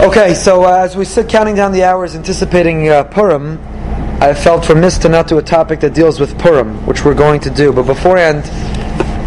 [0.00, 3.60] Okay, so uh, as we sit counting down the hours, anticipating uh, Purim,
[4.20, 7.40] I felt remiss to not do a topic that deals with Purim, which we're going
[7.42, 7.72] to do.
[7.72, 8.44] But beforehand,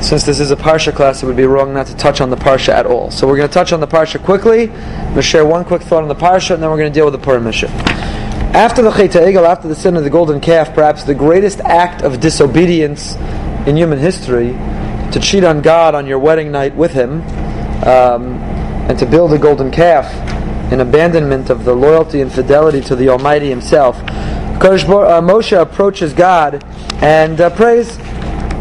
[0.04, 2.36] since this is a Parsha class, it would be wrong not to touch on the
[2.36, 3.10] Parsha at all.
[3.12, 4.70] So we're going to touch on the Parsha quickly.
[4.70, 6.94] I'm going to share one quick thought on the Parsha, and then we're going to
[6.94, 7.68] deal with the Purim issue.
[7.68, 12.02] After the Chet Egel, after the sin of the golden calf, perhaps the greatest act
[12.02, 13.16] of disobedience
[13.66, 14.50] in human history,
[15.14, 17.22] to cheat on God on your wedding night with Him,
[17.88, 18.36] um,
[18.90, 20.37] and to build a golden calf
[20.72, 23.98] in abandonment of the loyalty and fidelity to the Almighty Himself.
[23.98, 26.64] Uh, Moshe approaches God
[27.04, 27.98] and uh, prays.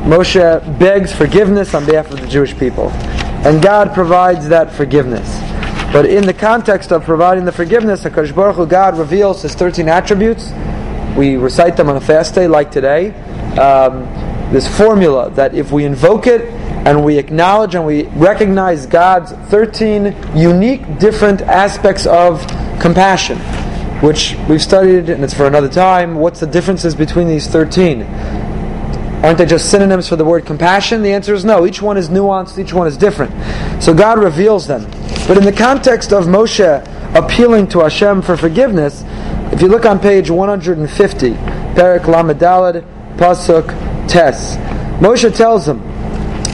[0.06, 2.90] Moshe begs forgiveness on behalf of the Jewish people.
[3.44, 5.40] And God provides that forgiveness.
[5.92, 9.88] But in the context of providing the forgiveness, HaKadosh Baruch Hu, God reveals His 13
[9.88, 10.52] attributes.
[11.16, 13.14] We recite them on a fast day like today.
[13.56, 14.04] Um,
[14.52, 16.55] this formula that if we invoke it
[16.86, 22.40] and we acknowledge and we recognize God's 13 unique, different aspects of
[22.80, 23.38] compassion,
[24.00, 26.14] which we've studied, and it's for another time.
[26.14, 28.02] What's the differences between these 13?
[28.02, 31.02] Aren't they just synonyms for the word compassion?
[31.02, 31.66] The answer is no.
[31.66, 33.32] Each one is nuanced, each one is different.
[33.82, 34.82] So God reveals them.
[35.26, 39.02] But in the context of Moshe appealing to Hashem for forgiveness,
[39.52, 42.84] if you look on page 150, Perik Lamedalad,
[43.16, 43.66] Pasuk
[44.08, 44.54] Tes,
[45.00, 45.95] Moshe tells him,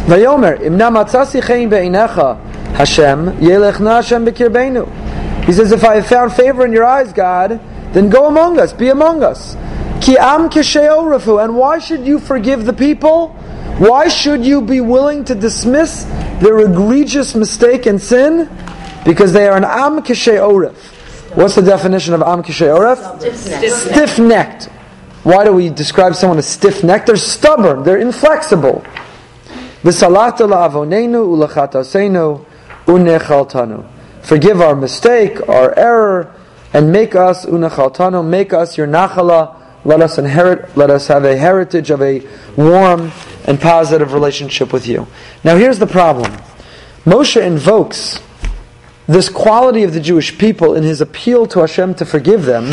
[0.06, 2.38] Vayomer, imna be'inecha,
[2.74, 5.44] Hashem, yelechna Hashem bekirbeinu.
[5.44, 7.60] He says, if I have found favor in your eyes, God,
[7.92, 9.54] then go among us, be among us.
[10.00, 11.42] Ki am kisheorafu.
[11.42, 13.28] And why should you forgive the people?
[13.78, 16.04] Why should you be willing to dismiss
[16.40, 18.48] their egregious mistake and sin?
[19.04, 20.76] Because they are an am kisheoref.
[21.36, 22.98] What's the definition of am kisheoref?
[23.70, 24.64] Stiff-necked.
[25.22, 27.06] Why do we describe someone as stiff-necked?
[27.06, 27.84] They're stubborn.
[27.84, 28.84] They're inflexible.
[34.22, 36.34] Forgive our mistake, our error,
[36.72, 39.56] and make us unachaltano, make us your nachala.
[39.84, 42.24] Let us inherit, let us have a heritage of a
[42.56, 43.10] warm
[43.46, 45.08] and positive relationship with you.
[45.42, 46.30] Now here's the problem.
[47.04, 48.20] Moshe invokes
[49.08, 52.70] this quality of the Jewish people in his appeal to Hashem to forgive them.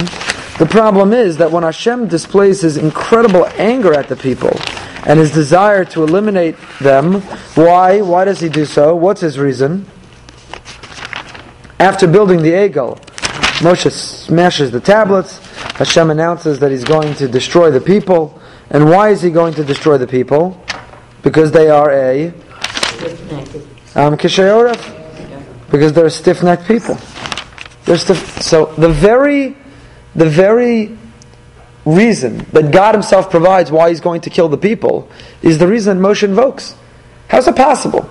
[0.60, 4.52] The problem is that when Hashem displays his incredible anger at the people,
[5.06, 7.22] and his desire to eliminate them.
[7.56, 8.02] Why?
[8.02, 8.96] Why does he do so?
[8.96, 9.86] What's his reason?
[11.80, 13.00] After building the Egel,
[13.60, 15.38] Moshe smashes the tablets.
[15.78, 18.40] Hashem announces that he's going to destroy the people.
[18.70, 20.62] And why is he going to destroy the people?
[21.24, 22.34] Because they are a
[23.96, 24.16] um,
[25.72, 26.98] because they're stiff-necked people.
[27.86, 28.42] They're stiff.
[28.42, 29.56] So the very,
[30.16, 30.99] the very
[31.90, 35.10] reason that God Himself provides why He's going to kill the people
[35.42, 36.76] is the reason Moshe invokes.
[37.28, 38.10] How's it possible?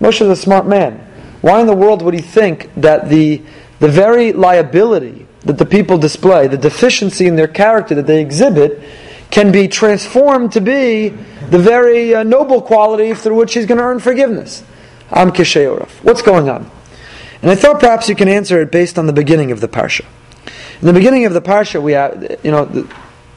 [0.00, 0.98] Moshe is a smart man.
[1.40, 3.42] Why in the world would he think that the,
[3.78, 8.82] the very liability that the people display, the deficiency in their character that they exhibit,
[9.30, 13.84] can be transformed to be the very uh, noble quality through which he's going to
[13.84, 14.64] earn forgiveness?
[15.10, 16.70] Am What's going on?
[17.42, 20.06] And I thought perhaps you can answer it based on the beginning of the parsha.
[20.80, 22.88] In the beginning of the parsha, we have, you know,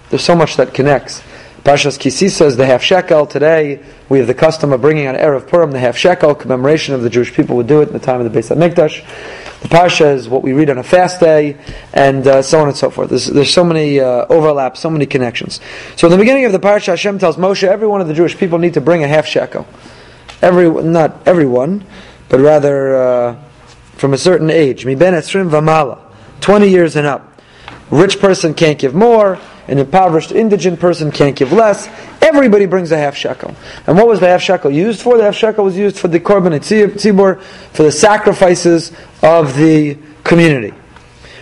[0.09, 1.21] there's so much that connects.
[1.63, 3.25] Parshas Ki Sisa the half shekel.
[3.25, 7.01] Today we have the custom of bringing on erev Purim the half shekel commemoration of
[7.01, 9.03] the Jewish people would do it in the time of the Beis Hamikdash.
[9.61, 11.57] The parsha is what we read on a fast day,
[11.91, 13.09] and uh, so on and so forth.
[13.09, 15.59] There's, there's so many uh, overlaps, so many connections.
[15.97, 18.37] So in the beginning of the parsha, Hashem tells Moshe, every one of the Jewish
[18.37, 19.67] people need to bring a half shekel.
[20.41, 21.85] Every, not everyone,
[22.29, 23.43] but rather uh,
[23.97, 24.85] from a certain age.
[24.85, 25.99] Mi ben v'mala,
[26.39, 27.41] 20 years and up.
[27.89, 31.87] Rich person can't give more an impoverished indigent person can't give less.
[32.21, 33.55] Everybody brings a half shekel.
[33.85, 35.17] And what was the half shekel used for?
[35.17, 38.91] The half shekel was used for the korban tzibur, for the sacrifices
[39.21, 40.73] of the community.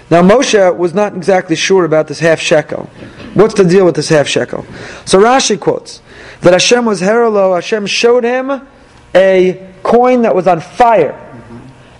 [0.09, 2.89] Now Moshe was not exactly sure about this half shekel.
[3.33, 4.65] What's the deal with this half shekel?
[5.05, 6.01] So Rashi quotes
[6.41, 7.55] that Hashem was herolo.
[7.55, 8.67] Hashem showed him
[9.13, 11.21] a coin that was on fire.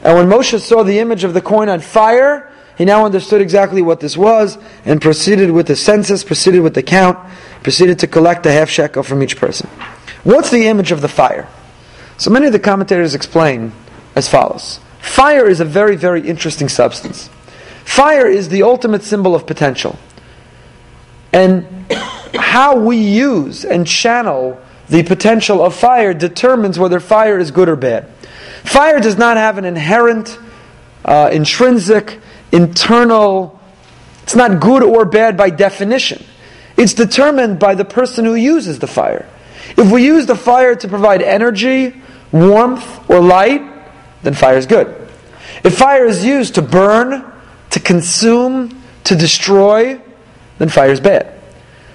[0.04, 3.82] And when Moshe saw the image of the coin on fire, he now understood exactly
[3.82, 7.18] what this was and proceeded with the census, proceeded with the count,
[7.64, 9.70] proceeded to collect a half shekel from each person.
[10.24, 11.48] What's the image of the fire?
[12.18, 13.72] So many of the commentators explain
[14.16, 17.30] as follows Fire is a very, very interesting substance.
[17.84, 19.98] Fire is the ultimate symbol of potential.
[21.32, 21.68] And
[22.34, 27.76] how we use and channel the potential of fire determines whether fire is good or
[27.76, 28.08] bad.
[28.64, 30.38] Fire does not have an inherent,
[31.04, 32.20] uh, intrinsic
[32.56, 33.60] internal,
[34.24, 36.26] it's not good or bad by definition.
[36.78, 39.30] It's determined by the person who uses the fire.
[39.78, 43.62] If we use the fire to provide energy, warmth, or light,
[44.24, 44.88] then fire is good.
[45.64, 47.32] If fire is used to burn,
[47.72, 50.02] to consume, to destroy,
[50.58, 51.34] then fire is bad.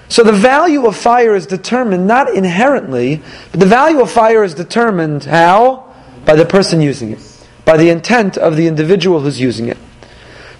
[0.08, 4.54] So the value of fire is determined not inherently, but the value of fire is
[4.54, 5.94] determined how?
[6.24, 9.78] By the person using it, by the intent of the individual who's using it.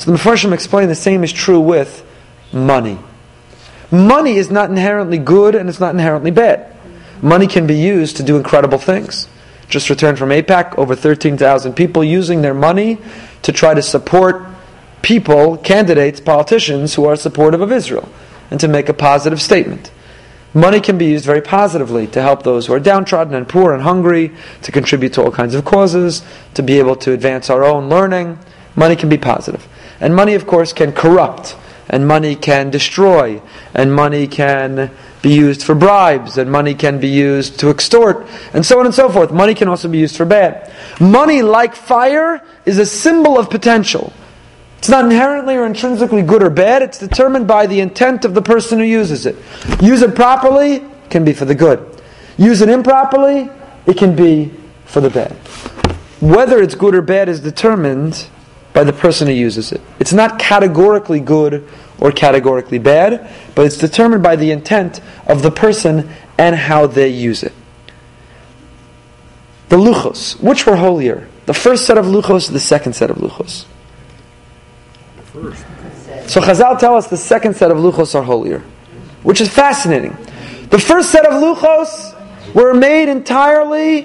[0.00, 2.06] So the Mepharshim explain the same is true with
[2.54, 2.98] money.
[3.90, 6.74] Money is not inherently good and it's not inherently bad.
[7.20, 9.28] Money can be used to do incredible things.
[9.68, 12.96] Just returned from AIPAC, over 13,000 people using their money
[13.42, 14.42] to try to support
[15.02, 18.08] people, candidates, politicians who are supportive of Israel
[18.50, 19.90] and to make a positive statement.
[20.54, 23.82] Money can be used very positively to help those who are downtrodden and poor and
[23.82, 24.32] hungry,
[24.62, 26.22] to contribute to all kinds of causes,
[26.54, 28.38] to be able to advance our own learning.
[28.74, 29.68] Money can be positive.
[30.00, 31.56] And money, of course, can corrupt,
[31.88, 33.42] and money can destroy,
[33.74, 34.90] and money can
[35.22, 38.94] be used for bribes, and money can be used to extort, and so on and
[38.94, 39.30] so forth.
[39.32, 40.72] Money can also be used for bad.
[41.00, 44.12] Money, like fire, is a symbol of potential.
[44.78, 46.80] It's not inherently or intrinsically good or bad.
[46.80, 49.36] It's determined by the intent of the person who uses it.
[49.82, 52.02] Use it properly, can be for the good.
[52.38, 53.50] Use it improperly,
[53.84, 54.50] it can be
[54.86, 55.32] for the bad.
[56.20, 58.26] Whether it's good or bad is determined
[58.72, 59.80] by the person who uses it.
[59.98, 61.68] It's not categorically good
[61.98, 67.08] or categorically bad, but it's determined by the intent of the person and how they
[67.08, 67.52] use it.
[69.68, 71.28] The luchos, which were holier?
[71.46, 73.64] The first set of luchos or the second set of luchos?
[75.32, 75.64] First.
[76.26, 78.60] So Chazal tell us the second set of luchos are holier,
[79.22, 80.16] which is fascinating.
[80.70, 82.16] The first set of luchos
[82.54, 84.02] were made entirely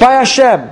[0.00, 0.68] by Hashem,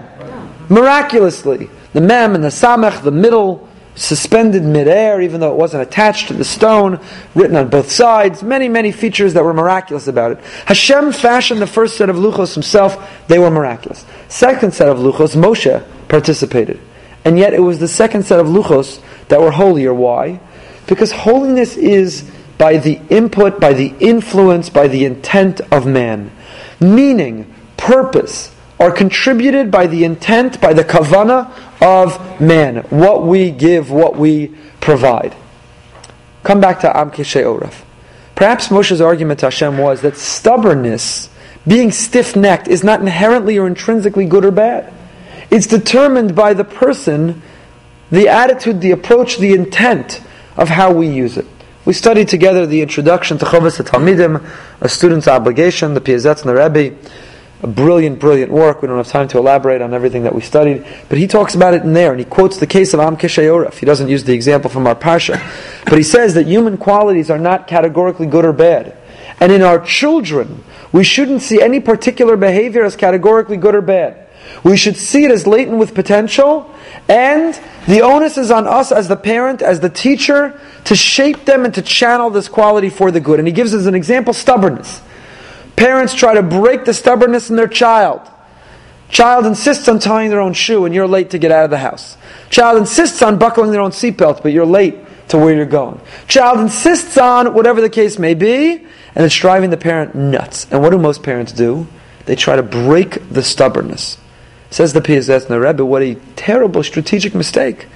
[0.69, 1.71] miraculously.
[1.93, 6.35] The mem and the samech, the middle, suspended midair, even though it wasn't attached to
[6.35, 7.01] the stone,
[7.35, 8.43] written on both sides.
[8.43, 10.39] Many, many features that were miraculous about it.
[10.67, 14.05] Hashem fashioned the first set of luchos himself; they were miraculous.
[14.29, 16.81] Second set of luchos, Moshe participated,
[17.25, 19.93] and yet it was the second set of luchos that were holier.
[19.93, 20.41] Why?
[20.87, 26.31] Because holiness is by the input, by the influence, by the intent of man.
[26.81, 31.53] Meaning, purpose, are contributed by the intent, by the kavana
[31.83, 32.77] of man.
[32.91, 35.35] What we give, what we provide.
[36.45, 37.83] Come back to Am Oraf.
[38.35, 41.29] Perhaps Moshe's argument to Hashem was that stubbornness,
[41.67, 44.93] being stiff necked, is not inherently or intrinsically good or bad.
[45.51, 47.43] It's determined by the person
[48.11, 50.23] the attitude, the approach, the intent
[50.57, 51.47] of how we use it.
[51.85, 54.47] We studied together the introduction to Chovas Talmidim,
[54.81, 56.97] a student's obligation, the Piazetz and the Rebbe,
[57.63, 58.83] a brilliant, brilliant work.
[58.83, 61.75] We don't have time to elaborate on everything that we studied, but he talks about
[61.75, 63.75] it in there, and he quotes the case of Am Kishayoref.
[63.75, 65.41] He doesn't use the example from our Parsha,
[65.85, 68.97] but he says that human qualities are not categorically good or bad.
[69.41, 74.27] And in our children, we shouldn't see any particular behavior as categorically good or bad.
[74.65, 76.73] We should see it as latent with potential,
[77.09, 81.65] and the onus is on us as the parent, as the teacher, to shape them
[81.65, 83.39] and to channel this quality for the good.
[83.39, 85.03] And he gives us an example stubbornness.
[85.79, 88.21] Parents try to break the stubbornness in their child.
[89.11, 91.79] Child insists on tying their own shoe and you're late to get out of the
[91.79, 92.17] house.
[92.51, 94.97] Child insists on buckling their own seatbelt, but you're late
[95.29, 96.01] to where you're going.
[96.27, 98.73] Child insists on whatever the case may be,
[99.15, 100.67] and it's driving the parent nuts.
[100.73, 101.87] And what do most parents do?
[102.25, 104.19] They try to break the stubbornness.
[104.71, 107.87] Says the Piazetzner Rebbe, what a terrible strategic mistake.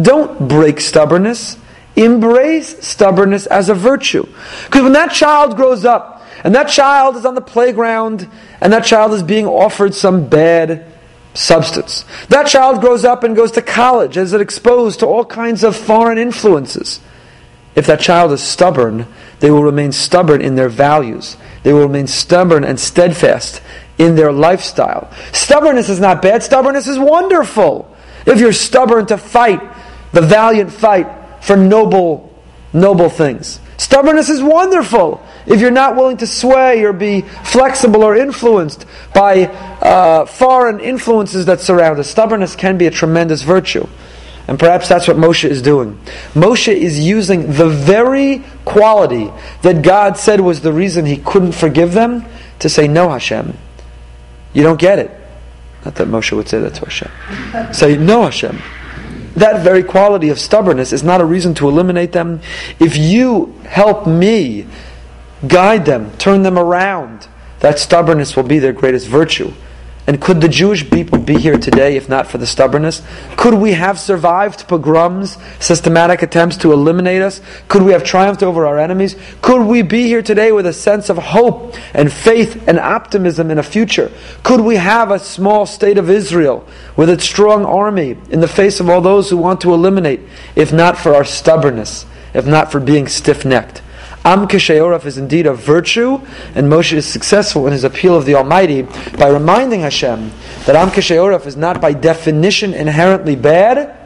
[0.00, 1.58] Don't break stubbornness.
[1.96, 4.24] Embrace stubbornness as a virtue.
[4.66, 8.28] Because when that child grows up, and that child is on the playground,
[8.60, 10.86] and that child is being offered some bad
[11.34, 12.04] substance.
[12.28, 16.18] That child grows up and goes to college, is exposed to all kinds of foreign
[16.18, 17.00] influences.
[17.74, 19.06] If that child is stubborn,
[19.40, 21.36] they will remain stubborn in their values.
[21.62, 23.62] They will remain stubborn and steadfast
[23.98, 25.10] in their lifestyle.
[25.32, 27.94] Stubbornness is not bad, stubbornness is wonderful.
[28.26, 29.60] If you're stubborn to fight
[30.12, 31.06] the valiant fight
[31.40, 32.36] for noble,
[32.72, 33.60] noble things.
[33.76, 39.46] Stubbornness is wonderful if you're not willing to sway or be flexible or influenced by
[39.46, 42.10] uh, foreign influences that surround us.
[42.10, 43.86] Stubbornness can be a tremendous virtue.
[44.46, 46.00] And perhaps that's what Moshe is doing.
[46.32, 49.30] Moshe is using the very quality
[49.62, 52.24] that God said was the reason he couldn't forgive them
[52.60, 53.54] to say, No, Hashem,
[54.54, 55.10] you don't get it.
[55.84, 57.72] Not that Moshe would say that to Hashem.
[57.72, 58.58] Say, no, Hashem.
[59.36, 62.40] That very quality of stubbornness is not a reason to eliminate them.
[62.80, 64.66] If you help me
[65.46, 67.28] guide them, turn them around,
[67.60, 69.52] that stubbornness will be their greatest virtue.
[70.08, 73.02] And could the Jewish people be here today if not for the stubbornness?
[73.36, 77.42] Could we have survived pogroms, systematic attempts to eliminate us?
[77.68, 79.16] Could we have triumphed over our enemies?
[79.42, 83.58] Could we be here today with a sense of hope and faith and optimism in
[83.58, 84.10] a future?
[84.44, 86.66] Could we have a small state of Israel
[86.96, 90.20] with its strong army in the face of all those who want to eliminate,
[90.56, 93.82] if not for our stubbornness, if not for being stiff necked?
[94.28, 96.20] Am Kishayoraf is indeed a virtue,
[96.54, 98.82] and Moshe is successful in his appeal of the Almighty
[99.16, 100.30] by reminding Hashem
[100.66, 103.96] that Am Kishayoraf is not by definition inherently bad,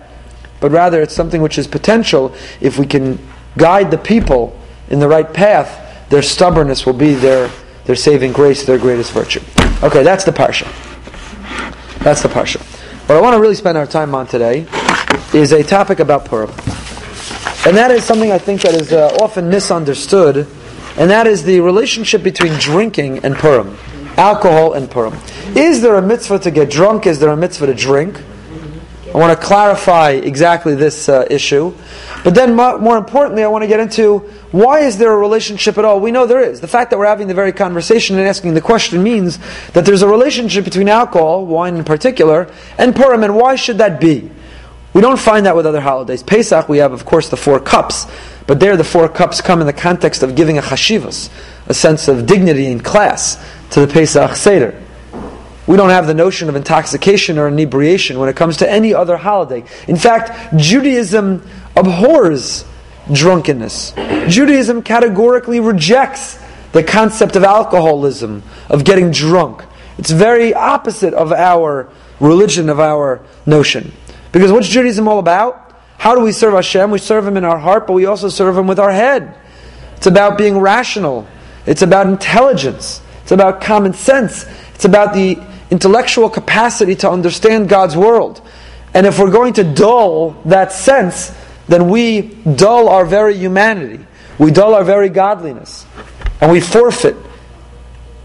[0.60, 3.18] but rather it's something which is potential if we can
[3.58, 4.56] guide the people
[4.90, 7.50] in the right path, their stubbornness will be their,
[7.86, 9.40] their saving grace, their greatest virtue.
[9.82, 10.68] Okay, that's the Parsha.
[12.04, 12.60] That's the Parsha.
[13.08, 14.68] What I want to really spend our time on today
[15.34, 16.52] is a topic about Purim.
[17.64, 20.48] And that is something I think that is uh, often misunderstood,
[20.96, 23.78] and that is the relationship between drinking and Purim,
[24.16, 25.14] alcohol and Purim.
[25.54, 27.06] Is there a mitzvah to get drunk?
[27.06, 28.20] Is there a mitzvah to drink?
[29.14, 31.72] I want to clarify exactly this uh, issue.
[32.24, 34.18] But then, more importantly, I want to get into
[34.50, 36.00] why is there a relationship at all?
[36.00, 36.60] We know there is.
[36.60, 39.38] The fact that we're having the very conversation and asking the question means
[39.74, 44.00] that there's a relationship between alcohol, wine in particular, and Purim, and why should that
[44.00, 44.30] be?
[44.94, 46.22] We don't find that with other holidays.
[46.22, 48.06] Pesach, we have, of course, the four cups,
[48.46, 51.30] but there the four cups come in the context of giving a chashivas,
[51.66, 54.82] a sense of dignity and class to the Pesach Seder.
[55.66, 59.16] We don't have the notion of intoxication or inebriation when it comes to any other
[59.16, 59.64] holiday.
[59.86, 62.64] In fact, Judaism abhors
[63.10, 63.92] drunkenness.
[64.28, 66.38] Judaism categorically rejects
[66.72, 69.62] the concept of alcoholism, of getting drunk.
[69.98, 73.92] It's very opposite of our religion, of our notion.
[74.32, 75.74] Because what's Judaism all about?
[75.98, 76.90] How do we serve Hashem?
[76.90, 79.36] We serve Him in our heart, but we also serve Him with our head.
[79.96, 81.28] It's about being rational.
[81.66, 83.00] It's about intelligence.
[83.22, 84.46] It's about common sense.
[84.74, 85.38] It's about the
[85.70, 88.42] intellectual capacity to understand God's world.
[88.94, 91.32] And if we're going to dull that sense,
[91.68, 94.04] then we dull our very humanity.
[94.38, 95.86] We dull our very godliness.
[96.40, 97.16] And we forfeit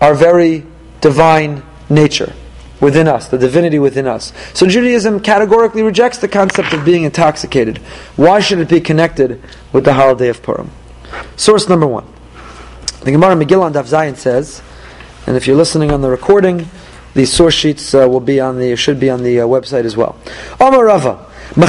[0.01, 0.65] our very
[0.99, 2.33] divine nature
[2.79, 4.33] within us, the divinity within us.
[4.53, 7.79] So Judaism categorically rejects the concept of being intoxicated.
[8.15, 9.41] Why should it be connected
[9.73, 10.71] with the holiday of Purim?
[11.35, 12.05] Source number one.
[13.01, 14.61] The Gemara Megillah on Daf Zayin says,
[15.25, 16.67] and if you're listening on the recording,
[17.13, 19.97] the source sheets uh, will be on the should be on the uh, website as
[19.97, 20.17] well.
[20.59, 21.25] Omar Rava.
[21.55, 21.65] We'll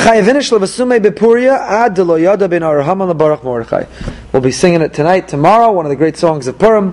[4.42, 6.92] be singing it tonight, tomorrow, one of the great songs of Purim.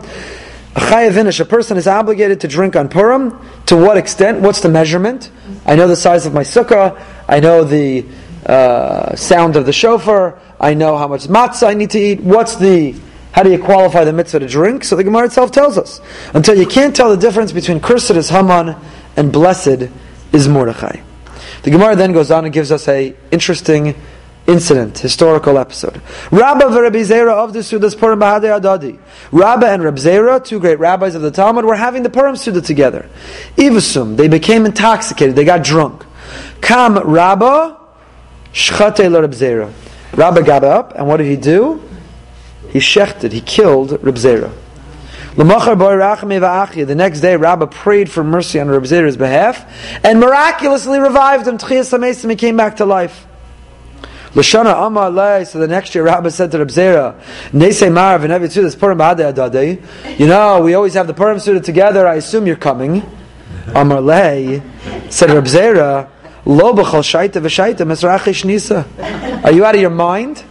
[0.75, 3.39] A chayavinish, a person is obligated to drink on Purim.
[3.67, 4.41] To what extent?
[4.41, 5.31] What's the measurement?
[5.65, 7.01] I know the size of my sukkah.
[7.27, 8.05] I know the
[8.45, 10.39] uh, sound of the shofar.
[10.59, 12.19] I know how much matzah I need to eat.
[12.19, 12.95] What's the
[13.31, 14.85] how do you qualify the mitzvah to drink?
[14.85, 15.99] So the Gemara itself tells us.
[16.33, 18.77] Until you can't tell the difference between cursed is Haman
[19.17, 19.89] and blessed
[20.31, 21.01] is Mordechai.
[21.63, 23.95] The Gemara then goes on and gives us a interesting
[24.47, 26.01] incident, historical episode.
[26.31, 28.99] Rabba Rabbi Zera of the Sudas Purim Bahadei Adadi.
[29.73, 33.09] And Reb Zera, two great rabbis of the Talmud, were having the Purim Suda together.
[33.57, 36.05] Ivasum, they became intoxicated, they got drunk.
[36.61, 37.79] Kam Rabba,
[38.53, 39.73] Shchate Reb Zera.
[40.13, 41.81] Rabba got up, and what did he do?
[42.69, 44.51] He shechted, he killed Reb Zera.
[45.35, 49.65] The next day, Rabba prayed for mercy on Reb Zera's behalf,
[50.05, 51.57] and miraculously revived him.
[52.29, 53.27] He came back to life.
[54.35, 55.45] Lashana Amar Lei.
[55.45, 57.19] So the next year, Rabbi said to Reb Zera,
[57.51, 61.61] Nesei Marav and every this Purim Adei You know, we always have the Purim Suda
[61.61, 62.05] together.
[62.05, 63.01] I assume you're coming.
[63.73, 64.61] Amar Lei
[65.09, 66.09] said Reb Zera,
[66.45, 68.85] Lo b'chol shaita v'shaita mesrachish nisa.
[69.43, 70.43] Are you out of your mind?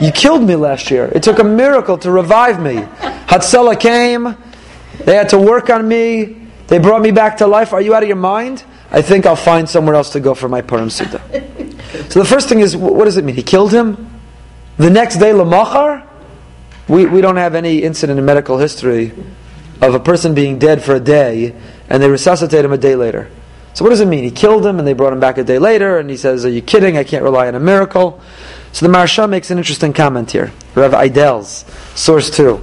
[0.00, 1.06] You killed me last year.
[1.06, 2.76] It took a miracle to revive me.
[3.26, 4.36] Hatzalah came.
[5.04, 6.36] They had to work on me.
[6.66, 7.72] They brought me back to life.
[7.72, 8.62] Are you out of your mind?
[8.90, 11.56] I think I'll find somewhere else to go for my Purim Suda.
[12.08, 13.34] So the first thing is, what does it mean?
[13.34, 14.10] He killed him?
[14.76, 16.06] The next day, Lamachar?
[16.86, 19.12] We, we don't have any incident in medical history
[19.80, 21.54] of a person being dead for a day
[21.88, 23.30] and they resuscitate him a day later.
[23.74, 24.24] So what does it mean?
[24.24, 26.50] He killed him and they brought him back a day later and he says, Are
[26.50, 26.96] you kidding?
[26.96, 28.20] I can't rely on a miracle.
[28.72, 30.52] So the Maharsha makes an interesting comment here.
[30.74, 31.64] Rav Eidels,
[31.96, 32.60] source 2.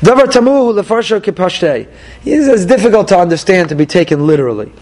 [0.00, 1.88] Davar tamuhu lefarsha kipashtei.
[2.24, 4.72] It's difficult to understand to be taken literally.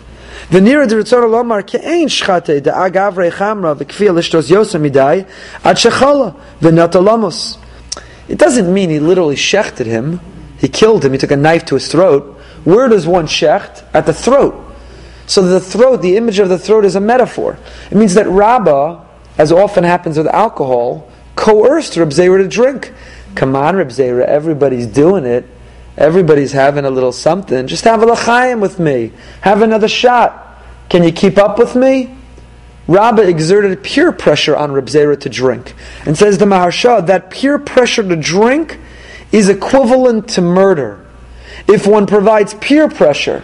[0.51, 5.27] The nearer the Ritzon Lomar ke'ein shchate the agav rechamra v'kfil ishtos yosemidai
[5.65, 7.59] ad shechala v'natalamos.
[8.29, 10.21] It doesn't mean he literally shechted him.
[10.59, 11.13] He killed him.
[11.13, 12.39] He took a knife to his throat.
[12.65, 13.85] Where does one shecht?
[13.95, 14.61] At the throat.
[15.27, 17.59] So the throat, the image of the throat is a metaphor.
[17.91, 19.03] It means that Rabbah,
[19.39, 22.93] as often happens with alcohol, coerced Reb Zera to drink.
[23.35, 25.47] Come on, Reb Zera, everybody's doing it.
[25.97, 27.67] Everybody's having a little something.
[27.67, 29.13] Just have a l'chaim with me.
[29.43, 30.63] Have another shot.
[30.89, 32.17] Can you keep up with me?
[32.87, 35.75] Rabba exerted peer pressure on Reb Zera to drink.
[36.05, 38.79] And says the Maharsha, that peer pressure to drink
[39.33, 41.07] is equivalent to murder.
[41.67, 43.43] If one provides peer pressure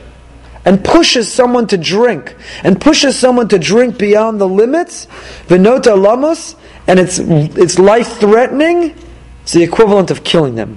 [0.65, 5.07] and pushes someone to drink, and pushes someone to drink beyond the limits,
[5.47, 6.55] venota lamos,
[6.87, 8.95] and it's, it's life threatening,
[9.43, 10.77] it's the equivalent of killing them.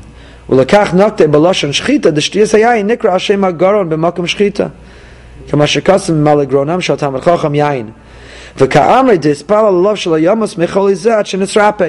[0.52, 4.66] ולקח נקטה בלשון שחיטה, דשתיאס היין נקרא על שם הגרון במקום שחיטה.
[5.48, 7.90] כמה שכסם ממלא גרונם של תלמיד חכם יין.
[8.56, 11.84] וכאמרי דספל על של הימוס מחולי זה עד שנצרפה.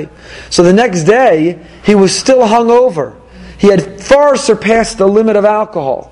[0.51, 3.13] So the next day, he was still hung over.
[3.59, 6.11] He had far surpassed the limit of alcohol.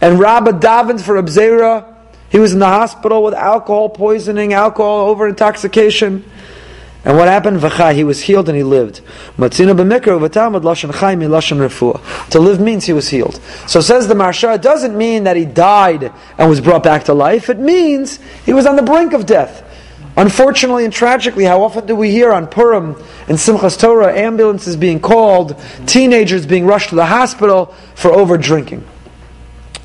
[0.00, 1.84] And Rabba davened for Abzera.
[2.28, 6.24] He was in the hospital with alcohol poisoning, alcohol over intoxication.
[7.05, 7.59] And what happened?
[7.61, 9.01] V'chai, he was healed and he lived.
[9.37, 9.69] To
[12.39, 13.39] live means he was healed.
[13.67, 17.13] So says the Maharsha, it doesn't mean that he died and was brought back to
[17.13, 17.49] life.
[17.49, 19.63] It means he was on the brink of death.
[20.17, 22.95] Unfortunately and tragically, how often do we hear on Purim
[23.29, 28.83] and Simchas Torah ambulances being called, teenagers being rushed to the hospital for over drinking?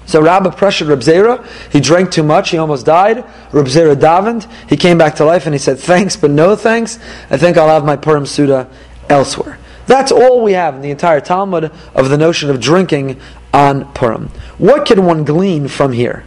[0.06, 1.46] So Rabbi pressured Reb Zera.
[1.72, 2.50] He drank too much.
[2.50, 3.24] He almost died.
[3.52, 4.46] Reb Zera davened.
[4.68, 6.98] He came back to life and he said, "Thanks, but no thanks.
[7.30, 8.68] I think I'll have my Purim Suda
[9.08, 13.18] elsewhere." That's all we have in the entire Talmud of the notion of drinking
[13.52, 14.30] on Purim.
[14.58, 16.24] What can one glean from here?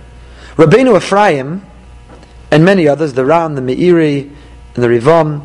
[0.55, 1.63] Rabbeinu Ephraim
[2.51, 4.29] and many others, the Ran, the Meiri,
[4.75, 5.41] and the Rivam,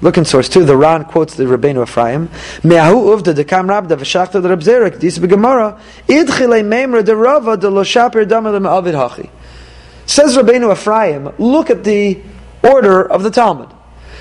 [0.00, 0.64] Look in source two.
[0.64, 2.30] The Ran quotes the Rabbeinu Ephraim.
[2.62, 5.00] Me'ahu uvda dekam rabda v'shachta the Rabzerik.
[5.00, 5.80] Dis b'gemara.
[6.06, 9.28] Idchile memra de rava de lo shaper damar avid hachi.
[10.06, 12.20] Says Rabbeinu Ephraim, look at the
[12.62, 13.70] order of the Talmud.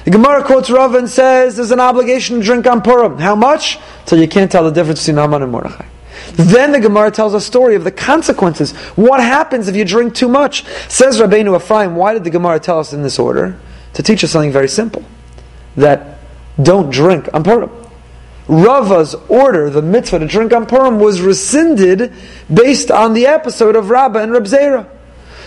[0.04, 3.20] The Gemara quotes Rav and says there's an obligation to drink on Purim.
[3.20, 3.78] How much?
[4.06, 5.86] Till you can't tell the difference between Haman and Mordechai.
[6.34, 8.72] Then the Gemara tells a story of the consequences.
[8.96, 10.66] What happens if you drink too much?
[10.88, 13.60] Says Rabbeinu Ephraim, why did the Gemara tell us in this order?
[13.94, 15.04] To teach us something very simple
[15.78, 16.20] that
[16.62, 17.72] don't drink on Purim.
[18.48, 22.14] Rava's order, the mitzvah to drink on Purim, was rescinded
[22.54, 24.90] based on the episode of Rabbah and Reb Zera.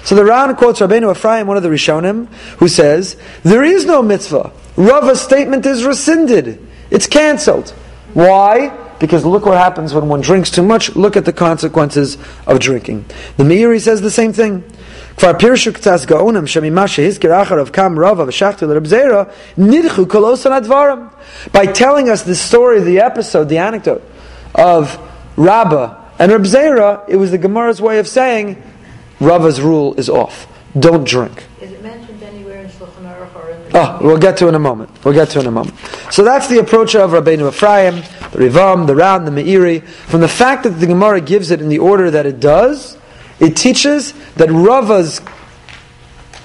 [0.04, 2.26] So the Ran quotes Rabbeinu Ephraim, one of the Rishonim,
[2.58, 4.52] who says, There is no mitzvah.
[4.76, 6.66] Rava's statement is rescinded.
[6.90, 7.70] It's cancelled.
[8.14, 8.76] Why?
[8.98, 10.94] Because look what happens when one drinks too much.
[10.96, 13.06] Look at the consequences of drinking.
[13.36, 14.64] The Meiri says the same thing.
[15.20, 15.68] By telling
[22.08, 24.02] us the story, the episode, the anecdote
[24.54, 24.98] of
[25.36, 28.62] Rabbah and Reb Zera, it was the Gemara's way of saying
[29.20, 30.46] Rava's rule is off.
[30.78, 31.44] Don't drink.
[31.60, 33.78] Is it mentioned anywhere in Shulchan Aruch or in the...
[33.78, 34.88] Oh, we'll get to in a moment.
[35.04, 35.76] We'll get to in a moment.
[36.10, 37.96] So that's the approach of Rabbeinu Ephraim,
[38.30, 39.82] the Rivam, the Ran, the Meiri.
[39.82, 42.96] From the fact that the Gemara gives it in the order that it does,
[43.40, 45.20] it teaches that Rava's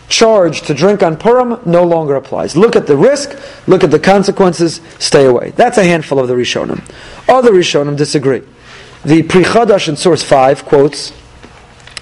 [0.07, 2.55] charge to drink on Purim no longer applies.
[2.55, 5.51] Look at the risk, look at the consequences, stay away.
[5.51, 6.81] That's a handful of the Rishonim.
[7.27, 8.43] Other Rishonim disagree.
[9.03, 11.11] The Pri Chadash in source 5 quotes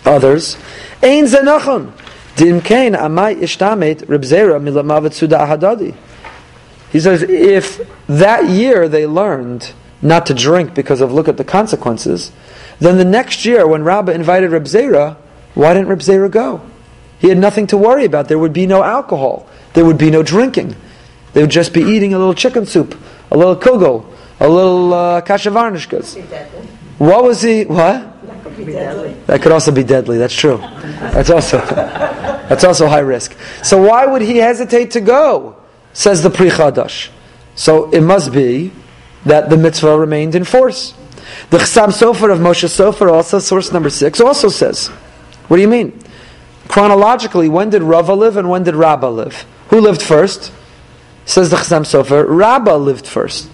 [0.06, 0.58] others,
[1.02, 1.92] Ein zenachon,
[2.36, 5.96] dimkein amai ishtamet rebzera milamavet suda ahadadi.
[6.92, 11.44] He says, if that year they learned not to drink because of look at the
[11.44, 12.32] consequences,
[12.80, 15.18] then the next year, when Rabbah invited Reb Zera,
[15.54, 16.62] why didn't Reb Zera go?
[17.20, 18.28] He had nothing to worry about.
[18.28, 19.48] There would be no alcohol.
[19.74, 20.76] There would be no drinking.
[21.34, 23.00] They would just be eating a little chicken soup,
[23.32, 24.06] a little kugel,
[24.40, 26.22] a little uh, kasha varnishkes.
[26.98, 27.66] What was he?
[27.66, 28.12] What?
[28.28, 30.18] That, could, that could also be deadly.
[30.18, 30.58] That's true.
[30.58, 31.58] That's also
[32.50, 33.36] that's also high risk.
[33.64, 35.56] So why would he hesitate to go?
[35.94, 37.10] Says the Pri Chadash.
[37.56, 38.72] So it must be
[39.26, 40.94] that the mitzvah remained in force.
[41.50, 44.88] The Chassam Sofer of Moshe Sofer, also source number six, also says,
[45.48, 46.00] what do you mean?
[46.68, 49.46] Chronologically, when did Rava live and when did Rabbah live?
[49.70, 50.52] Who lived first?
[51.26, 53.50] Says the Chassam Sofer, Rabbah lived first.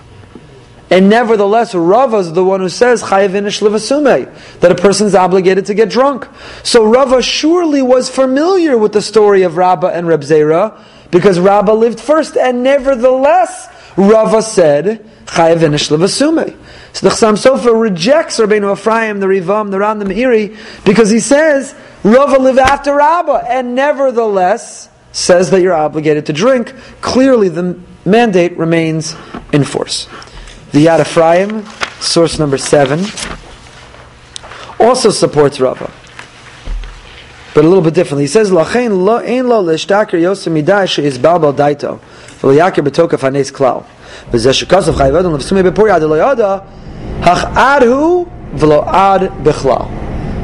[0.92, 5.68] And nevertheless, Rava is the one who says Chayavinish livasume that a person is obligated
[5.68, 6.28] to get drunk.
[6.64, 10.80] So Rava surely was familiar with the story of Rabbah and Reb Zera
[11.12, 16.58] because Rabbah lived first, and nevertheless, Rava said Chayavinish livasume.
[16.94, 21.20] So the Chassam Sofer rejects Rabbeinu Ephraim, the Rivam, the Ran, the Meiri, because he
[21.20, 26.74] says Rava lived after Rabbah, and nevertheless says that you're obligated to drink.
[27.02, 29.16] Clearly, the mandate remains
[29.54, 30.08] in force.
[30.72, 31.66] The Yad Ephraim,
[32.00, 33.00] source number seven,
[34.80, 35.92] also supports Rava.
[37.54, 38.24] But a little bit differently.
[38.24, 39.64] He says, "Lachein lo lo
[41.18, 42.00] balbal daito,
[42.40, 43.86] v'liyaker betoka fanes klal."
[44.31, 46.57] וזה שכסף חייב אדם לפסומי בפוריה דלא ידע,
[47.23, 48.27] אך עד הוא
[48.59, 49.87] v'lo ad bichlal.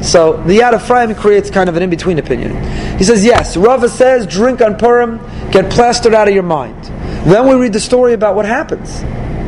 [0.01, 2.51] So the Yad Ephraim creates kind of an in-between opinion.
[2.97, 5.19] He says, yes, Rava says, drink on Purim,
[5.51, 6.83] get plastered out of your mind.
[7.25, 9.03] Then we read the story about what happens.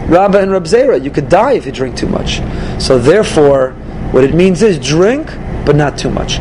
[0.08, 2.42] Rabba and Rab Zera, you could die if you drink too much.
[2.78, 3.72] So therefore,
[4.12, 5.26] what it means is drink,
[5.66, 6.40] but not too much.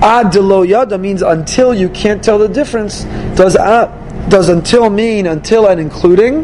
[0.00, 3.02] Ad lo yada means until you can't tell the difference.
[3.34, 3.90] Does ad,
[4.29, 6.43] does until mean until and including?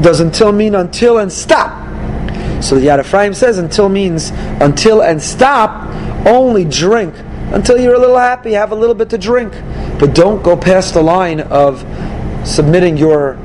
[0.00, 1.82] Does until mean until and stop?
[2.62, 5.88] So the Yad Ephraim says until means until and stop,
[6.26, 7.14] only drink
[7.52, 9.52] until you're a little happy, have a little bit to drink.
[9.98, 11.80] But don't go past the line of
[12.44, 13.38] submitting your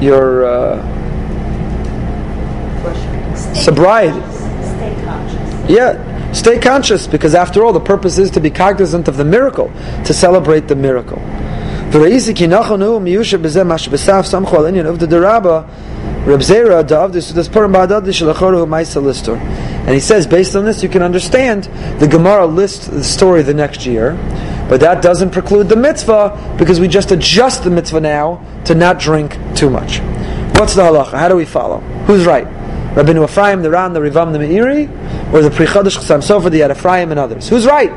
[0.00, 0.94] your uh,
[3.54, 4.20] sobriety.
[4.20, 5.70] Stay conscious.
[5.70, 9.72] Yeah, stay conscious because after all, the purpose is to be cognizant of the miracle,
[10.04, 11.22] to celebrate the miracle.
[11.94, 15.64] V'reisi ki miyusha b'zeh mash b'saf al inyan
[16.26, 18.02] Reb Zera da'av sudas ba'adad
[18.66, 19.36] ma'isa listor.
[19.36, 21.64] And he says, based on this, you can understand
[22.00, 24.16] the Gemara lists the story the next year,
[24.70, 28.98] but that doesn't preclude the mitzvah because we just adjust the mitzvah now to not
[28.98, 29.98] drink too much.
[30.58, 31.12] What's the halacha?
[31.12, 31.80] How do we follow?
[32.06, 32.46] Who's right?
[32.94, 34.88] Rabbeinu Ephraim, the Ran, the Rivam, the Meiri,
[35.34, 37.48] or the Pri Chadash Chassam Sofer, the Yad Ephraim, and others?
[37.48, 37.90] Who's right?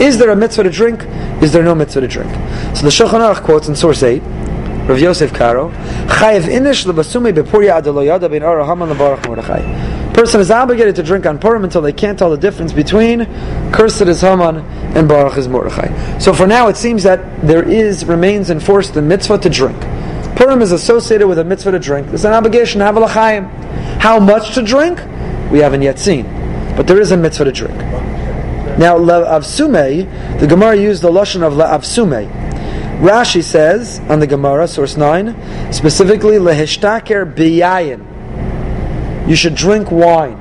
[0.00, 1.02] Is there a mitzvah to drink?
[1.42, 2.30] Is there no mitzvah to drink?
[2.76, 7.82] So the Shulchan Aruch quotes in source 8, Rav Yosef Karo, Chayev inish lebasume bepuria
[7.82, 10.12] adaloyada ben ara haman lebarach Mordechai.
[10.14, 13.26] Person is obligated to drink on Purim until they can't tell the difference between
[13.72, 14.58] cursed is Haman
[14.94, 16.18] and Baruch is Mordechai.
[16.20, 19.80] So for now, it seems that there is remains enforced the mitzvah to drink.
[20.36, 22.06] Purim is associated with a mitzvah to drink.
[22.06, 23.46] There's an obligation to have a l'chaim.
[23.98, 25.00] How much to drink?
[25.50, 26.26] We haven't yet seen,
[26.76, 27.76] but there is a mitzvah to drink.
[28.78, 32.28] Now, le'avsume, the Gemara used the lashon of le'avsume.
[33.00, 38.08] Rashi says on the Gemara, source 9, specifically, lehishtaker biyayin.
[39.28, 40.36] You should drink wine.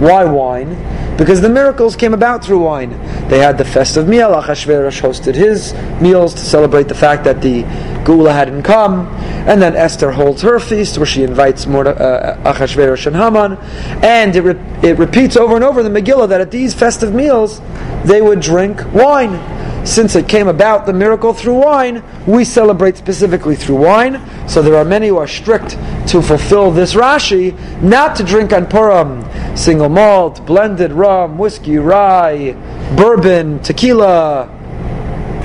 [0.00, 0.76] Why wine?
[1.16, 2.90] Because the miracles came about through wine.
[3.28, 4.30] They had the festive meal.
[4.30, 7.62] Achashverosh hosted his meals to celebrate the fact that the
[8.04, 9.06] Geulah hadn't come.
[9.46, 13.56] And then Esther holds her feast where she invites Morde- uh, Achashverosh and Haman.
[14.04, 17.14] And it, re- it repeats over and over in the Megillah that at these festive
[17.14, 17.60] meals
[18.04, 19.38] they would drink wine
[19.86, 24.20] since it came about the miracle through wine, we celebrate specifically through wine.
[24.48, 25.70] So there are many who are strict
[26.08, 29.24] to fulfill this Rashi, not to drink on Purim
[29.56, 32.52] single malt, blended rum, whiskey, rye,
[32.96, 34.48] bourbon, tequila,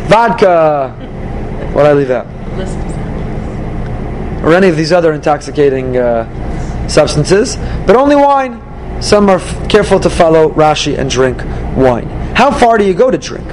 [0.10, 0.90] vodka.
[1.74, 2.28] What I leave out?
[4.43, 8.62] Or any of these other intoxicating uh, substances, but only wine.
[9.01, 11.38] Some are f- careful to follow Rashi and drink
[11.75, 12.08] wine.
[12.36, 13.47] How far do you go to drink?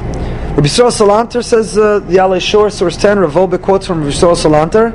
[0.59, 4.35] Rabbi Yisrael Salanter says uh, the Alei Shor, source 10, Rav quotes from Rabbi Yisrael
[4.35, 4.92] Salanter,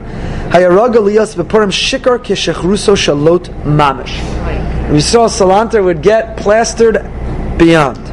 [1.71, 4.21] shikar shalot mamish.
[4.83, 7.01] Rabbi Yisrael Salanter would get plastered
[7.57, 8.12] beyond.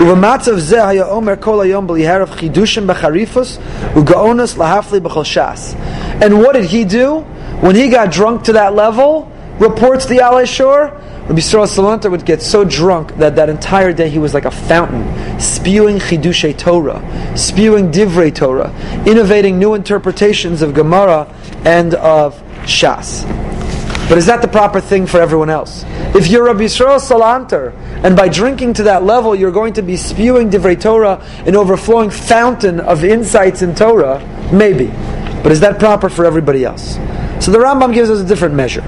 [0.00, 3.58] ובמצב זה היה אומר כל היום בלי הרף חידושים בחריפוס
[3.96, 5.74] וגאונס להפלי בכל ש"ס.
[6.20, 7.24] And what did he do?
[7.60, 9.28] When he got drunk to that level,
[9.58, 10.92] reports the Alei Shor,
[11.28, 14.50] Rabbi Yisrael Salanter would get so drunk that that entire day he was like a
[14.50, 15.04] fountain,
[15.40, 17.02] spewing chidushay Torah,
[17.36, 18.72] spewing divrei Torah,
[19.06, 21.26] innovating new interpretations of Gemara
[21.64, 23.26] and of Shas.
[24.09, 25.83] But is that the proper thing for everyone else?
[26.15, 29.95] If you're Rabbi Yisrael Salanter, and by drinking to that level, you're going to be
[29.95, 34.19] spewing divrei Torah, an overflowing fountain of insights in Torah,
[34.51, 34.87] maybe.
[35.41, 36.95] But is that proper for everybody else?
[37.39, 38.81] So the Rambam gives us a different measure.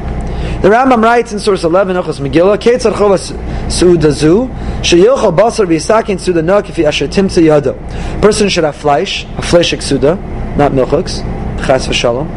[0.61, 3.31] The Rambam writes in source 11, Ochos Megillah, Ketzar Chovas
[3.67, 4.47] Su'uda Zu,
[4.81, 7.75] Sheyochel Basar V'Yisakin Suda No Kifi Asher Timtza Yado.
[8.21, 10.15] Person should have flesh, a fleshik Suda,
[10.57, 11.19] not milchuks,
[11.65, 12.27] Chas V'Shalom,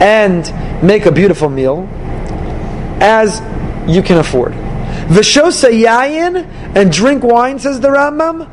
[0.00, 1.88] and make a beautiful meal,
[3.00, 3.40] as
[3.88, 4.52] you can afford.
[4.52, 8.46] V'shosa yayin, and drink wine, says the Rambam.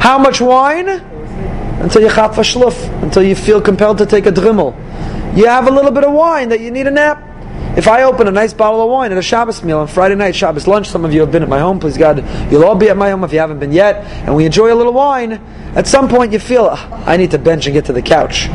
[0.00, 0.88] How much wine?
[0.88, 4.74] Until you chap shluf, until you feel compelled to take a drimmel.
[5.36, 7.26] You have a little bit of wine that you need a nap.
[7.76, 10.34] If I open a nice bottle of wine at a Shabbos meal on Friday night,
[10.34, 12.88] Shabbos lunch, some of you have been at my home, please God, you'll all be
[12.88, 15.40] at my home if you haven't been yet, and we enjoy a little wine,
[15.76, 18.48] at some point you feel, "Ah, I need to bench and get to the couch.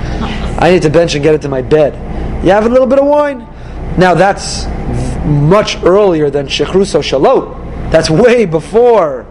[0.59, 1.95] I need to bench and get into my bed.
[2.43, 3.39] You have a little bit of wine.
[3.97, 4.65] Now that's
[5.25, 7.91] much earlier than Shechruso Shalot.
[7.91, 9.25] That's way before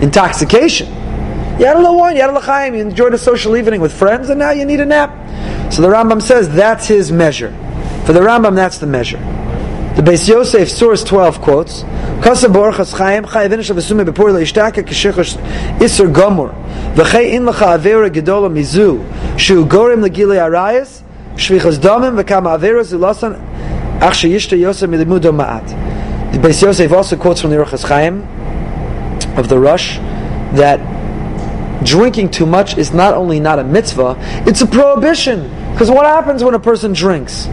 [0.00, 0.88] intoxication.
[1.58, 3.92] You had a little wine, you had a l'chaim, you enjoyed a social evening with
[3.92, 5.72] friends, and now you need a nap.
[5.72, 7.50] So the Rambam says that's his measure.
[8.04, 9.18] For the Rambam, that's the measure.
[9.96, 11.80] The Beis Yosef, source 12, quotes,
[12.22, 12.72] Kasa gomor,
[17.32, 17.46] in
[19.38, 19.66] shu
[21.36, 23.40] shvichas domim v'kama avera zulasan,
[24.00, 25.96] ach sheyishta yosef milimudo ma'at.
[26.32, 28.22] The Beis Yosef also quotes from the Orchos Chaim
[29.38, 29.96] of the Rush
[30.56, 30.80] that
[31.84, 35.50] drinking too much is not only not a mitzvah, it's a prohibition.
[35.72, 37.44] Because what happens when a person drinks?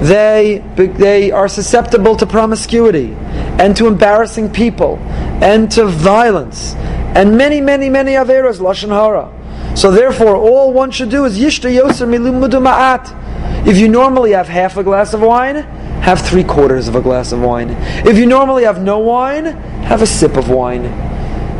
[0.00, 3.12] They, they are susceptible to promiscuity
[3.60, 4.98] and to embarrassing people
[5.42, 6.74] and to violence
[7.14, 9.30] and many, many, many averas, lashon hara.
[9.74, 13.66] So therefore, all one should do is yishta yoser milumudu ma'at.
[13.66, 15.56] If you normally have half a glass of wine,
[16.02, 17.70] have three quarters of a glass of wine.
[18.04, 19.44] If you normally have no wine,
[19.84, 20.82] have a sip of wine.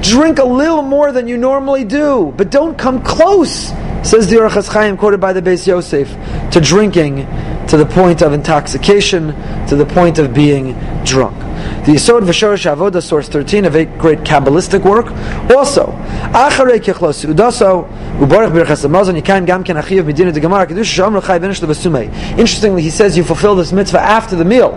[0.03, 3.69] Drink a little more than you normally do, but don't come close,
[4.03, 6.11] says the Orchos Chaim, quoted by the Beis Yosef,
[6.51, 7.21] to drinking
[7.73, 9.29] to the point of intoxication,
[9.67, 10.75] to the point of being
[11.07, 11.35] drunk.
[11.87, 15.07] The Yisod V'Shorosh Avoda, source 13, of a great Kabbalistic work.
[15.57, 15.87] Also,
[16.35, 22.13] Acharei Kichlos Ubarach Birchas Hamazon, Achiyav Medina de Gemara, Kedush Shom Rechai Venish Levasumei.
[22.39, 24.73] Interestingly, he says you fulfill this mitzvah after the meal.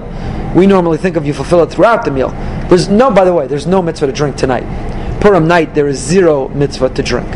[0.55, 2.29] We normally think of you fulfill it throughout the meal.
[2.69, 4.63] There's no, by the way, there's no mitzvah to drink tonight.
[5.19, 7.27] Purim night, there is zero mitzvah to drink.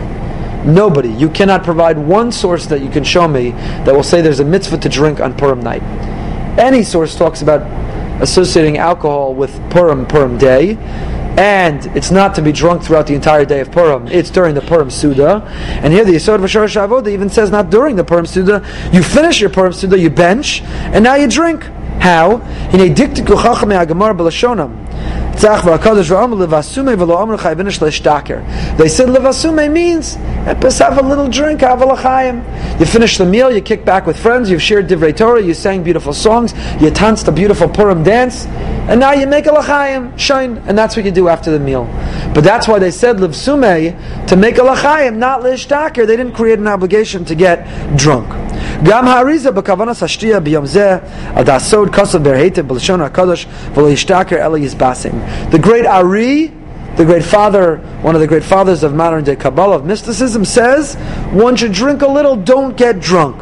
[0.65, 1.10] Nobody.
[1.10, 4.45] You cannot provide one source that you can show me that will say there's a
[4.45, 5.84] mitzvah to drink on Purim night.
[6.60, 7.62] Any source talks about
[8.22, 10.78] associating alcohol with Purim, Purim day,
[11.38, 14.08] and it's not to be drunk throughout the entire day of Purim.
[14.10, 15.41] It's during the Purim Suda.
[15.82, 18.65] And here the Yisod V'Shorosh Avoda even says not during the Purim Suda.
[18.91, 21.63] You finish your Purim Suda, you bench, and now you drink.
[22.00, 22.38] How?
[25.39, 25.47] They
[28.89, 32.75] said levasume means have a little drink, have a.
[32.78, 35.82] You finish the meal, you kick back with friends, you've shared divrei Torah, you sang
[35.82, 38.47] beautiful songs, you danced a beautiful Purim dance,
[38.89, 41.86] and now you make a l'chaim, shine, and that's what you do after the meal.
[42.34, 46.06] But that's why they said levsume to make a l'chaim, not l'ishtaker.
[46.06, 47.65] They didn't create an obligation to get
[47.97, 48.28] drunk.
[48.83, 50.97] גם האריזה בכוונת השתייה ביום זה,
[51.35, 55.11] על דעסוד כוסף ברהיטב בלשון הקדוש ולא ישתכר אלא יסבסם.
[55.51, 56.51] The great Ari,
[56.97, 60.94] the great father, one of the great fathers of modern day Kabbalah, of mysticism, says,
[61.33, 63.37] one should drink a little, don't get drunk.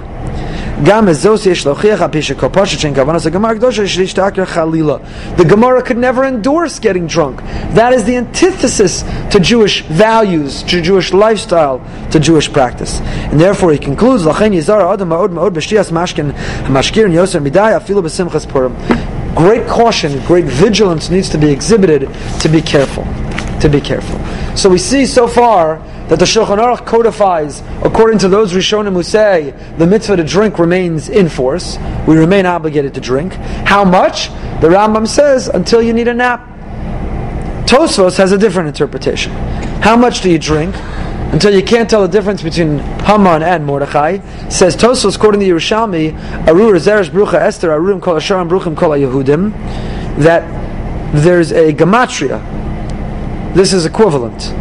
[5.36, 7.42] The Gemara could never endorse getting drunk.
[7.74, 11.80] That is the antithesis to Jewish values, to Jewish lifestyle,
[12.12, 13.00] to Jewish practice.
[13.02, 14.24] And therefore he concludes,
[19.36, 22.08] Great caution, great vigilance needs to be exhibited
[22.40, 23.04] to be careful.
[23.62, 24.20] To be careful.
[24.56, 29.04] So we see so far that the Shulchan Aruch codifies, according to those Rishonim who
[29.04, 31.78] say the mitzvah to drink remains in force.
[32.08, 33.34] We remain obligated to drink.
[33.34, 34.30] How much?
[34.62, 36.48] The Rambam says until you need a nap.
[37.68, 39.34] Tosfos has a different interpretation.
[39.82, 40.74] How much do you drink?
[41.34, 44.20] Until you can't tell the difference between Haman and Mordechai.
[44.48, 46.14] Says Tosfos, according to Yerushalmi,
[46.48, 49.52] Arur Zeresh Brucha Esther, Arurim Kol Asharim Bruchim Kol Yehudim,
[50.20, 50.48] that
[51.14, 52.42] there's a gematria.
[53.54, 54.54] This is equivalent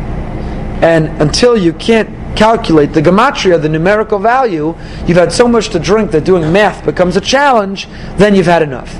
[0.82, 5.78] and until you can't calculate the gematria, the numerical value, you've had so much to
[5.78, 8.94] drink that doing math becomes a challenge, then you've had enough.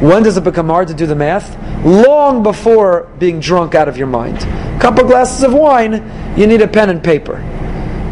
[0.00, 1.56] When does it become hard to do the math?
[1.84, 4.36] Long before being drunk out of your mind.
[4.38, 7.40] A couple glasses of wine, you need a pen and paper.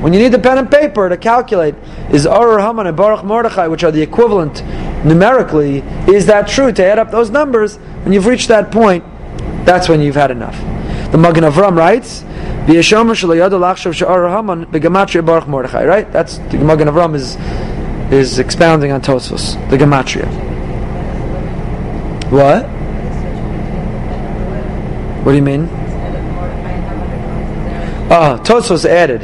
[0.00, 1.74] When you need the pen and paper to calculate,
[2.11, 4.62] is Arur Haman and Baruch Mordechai, which are the equivalent
[5.05, 6.70] numerically, is that true?
[6.70, 9.05] To add up those numbers, when you've reached that point,
[9.64, 10.57] that's when you've had enough.
[11.12, 12.24] The Magen Avram writes,
[15.87, 16.12] Right?
[16.12, 17.37] That's the Magen Avram is
[18.12, 20.26] is expounding on Tosfos, the gematria.
[22.31, 22.66] What?
[25.24, 25.68] What do you mean?
[28.11, 29.22] Ah, Tosfos added.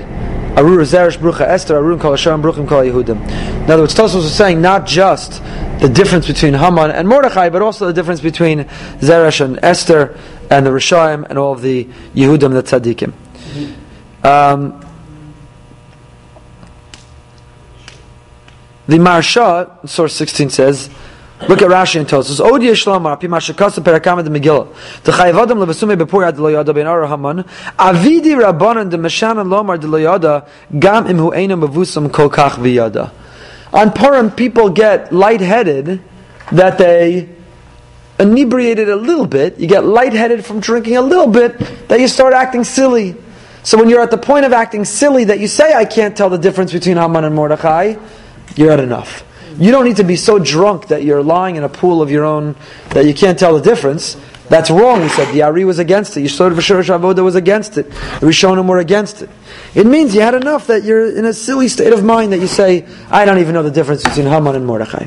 [0.56, 3.64] Brucha Esther Kol Bruchim Kol Yehudim.
[3.64, 5.42] In other words, Tosfos was saying not just
[5.80, 8.64] the difference between Haman and Mordechai, but also the difference between
[9.00, 10.16] Zeresh and Esther
[10.50, 13.12] and the Rishaim and all of the Yehudim, the Tzaddikim.
[14.22, 14.80] Um,
[18.86, 20.90] the Maharsha, source 16 says,
[21.48, 22.40] Look at Rashi and Tosfos.
[22.40, 25.02] Odi Yishlomar, Pi Mashakasa Perakama de Megillah.
[25.02, 27.42] The Chayavodam levesume bepur yad loyada ben Ara Haman.
[27.78, 30.46] Avidi Rabbanan de Meshanan Lomar de loyada
[30.78, 33.10] gam im hu einam avusam kol kach viyada.
[33.72, 36.00] On Purim, people get lightheaded
[36.52, 37.28] that they
[38.20, 39.58] inebriated a little bit.
[39.58, 43.16] You get lightheaded from drinking a little bit that you start acting silly.
[43.64, 46.28] So when you're at the point of acting silly that you say, I can't tell
[46.28, 47.94] the difference between Haman and Mordechai,
[48.56, 49.24] you're at enough.
[49.58, 52.24] You don't need to be so drunk that you're lying in a pool of your
[52.24, 52.56] own
[52.90, 54.16] that you can't tell the difference.
[54.52, 55.32] That's wrong, he said.
[55.32, 56.20] The Ari was against it.
[56.20, 57.88] Yisod V'Shorosh Avoda was against it.
[57.90, 59.30] The Rishonim were against it.
[59.74, 62.46] It means you had enough that you're in a silly state of mind that you
[62.46, 65.06] say, I don't even know the difference between Haman and Mordechai.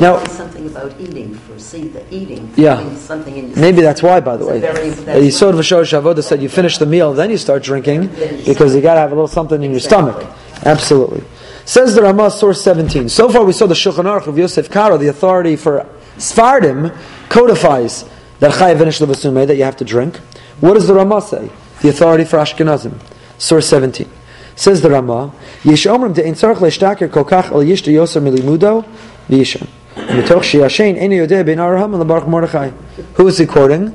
[0.00, 2.48] Now, something about eating for see the eating.
[2.54, 2.94] Yeah.
[2.94, 4.60] something in Maybe that's why, by the way.
[4.60, 8.06] Yisod V'Shorosh Avoda said you finish the meal, then you start drinking,
[8.46, 10.24] because you gotta have a little something in your stomach.
[10.64, 11.24] Absolutely.
[11.64, 13.08] Says the Ramah, source 17.
[13.08, 15.84] So far we saw the Shulchan Aruch of Yosef Karo, the authority for
[16.18, 16.96] Sfardim,
[17.28, 18.04] codifies
[18.40, 18.52] that
[19.46, 20.16] that you have to drink.
[20.60, 21.50] What does the Ramah say?
[21.82, 22.98] The authority for Ashkenazim.
[23.38, 24.10] Source 17.
[24.54, 24.90] Says the
[32.28, 32.70] Mordechai.
[33.14, 33.94] Who is he quoting?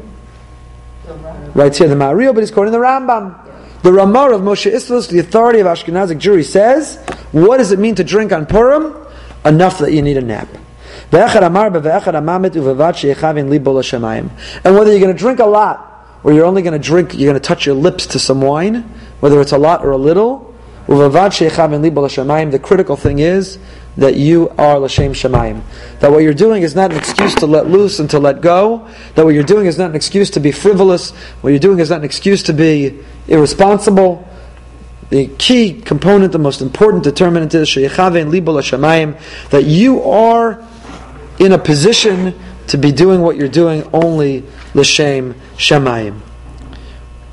[1.54, 3.38] Writes here the Mario, but he's quoting the Rambam.
[3.82, 6.97] The Ramah of Moshe Islos, the authority of Ashkenazic Jewry, says,
[7.32, 8.95] what does it mean to drink on Purim?
[9.43, 10.47] Enough that you need a nap.
[11.12, 11.19] And
[14.76, 15.88] whether you're going to drink a lot,
[16.24, 18.84] or you're only going to drink, you're going to touch your lips to some wine,
[19.19, 20.47] whether it's a lot or a little,
[20.88, 23.60] the critical thing is
[23.97, 25.62] that you are Lashem Shemayim.
[26.00, 28.88] That what you're doing is not an excuse to let loose and to let go.
[29.15, 31.12] That what you're doing is not an excuse to be frivolous.
[31.41, 34.28] What you're doing is not an excuse to be irresponsible.
[35.10, 39.19] The key component, the most important determinant is Sheyechave and Libol Hashemayim,
[39.50, 40.65] that you are
[41.41, 44.43] in a position to be doing what you're doing only
[44.75, 46.19] L'Shem Shemayim.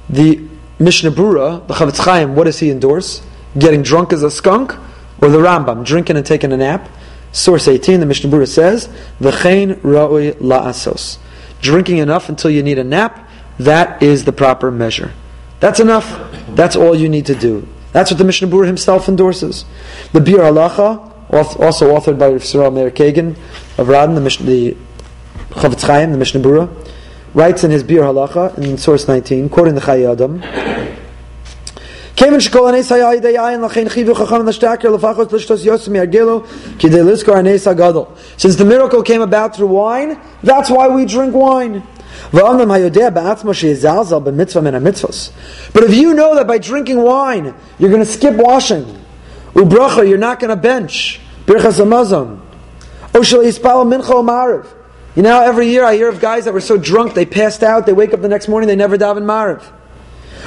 [0.09, 0.41] The
[0.79, 3.21] Mishnah Brura, the Chafetz Chaim, what does he endorse?
[3.59, 4.75] Getting drunk as a skunk,
[5.21, 6.89] or the Rambam, drinking and taking a nap?
[7.33, 8.89] Source 18, the Mishnah Brura says,
[9.21, 11.19] V'chein ra'oi la'asos.
[11.61, 15.13] Drinking enough until you need a nap, that is the proper measure.
[15.61, 16.19] That's enough.
[16.55, 17.69] That's all you need to do.
[17.93, 19.67] That's what the Mishnah Brura himself endorses.
[20.13, 23.31] The Biur Halacha, also authored by Rav Yisrael Meir Kagan
[23.79, 24.77] of Radin, the, Mish- the
[25.51, 26.89] Chafetz Chaim, the Mishnah Berurah,
[27.35, 30.43] writes in his Biur Halacha in source 19, quoting the Chayei Adam,
[32.19, 32.51] Since
[38.57, 41.85] the miracle came about through wine, that's why we drink wine.
[42.33, 42.59] But
[45.85, 48.85] if you know that by drinking wine, you're going to skip washing,
[49.59, 51.21] Ubracha, you're not going to bench.
[51.45, 52.41] Birchas Hamazon.
[53.09, 54.69] Oshel Yispal Mincha Marav.
[55.17, 57.85] You know, every year I hear of guys that were so drunk they passed out,
[57.85, 59.65] they wake up the next morning, they never daven Marav.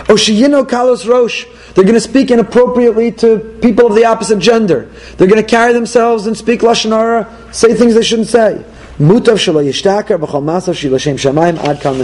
[0.05, 1.45] Oshiyino Kalos Rosh.
[1.73, 4.89] They're going to speak inappropriately to people of the opposite gender.
[5.17, 8.63] They're going to carry themselves and speak Lashonara, say things they shouldn't say.
[8.97, 12.01] Mutav Shelo Yishtakar B'chol Masav Shilashem Shamaim Ad Kam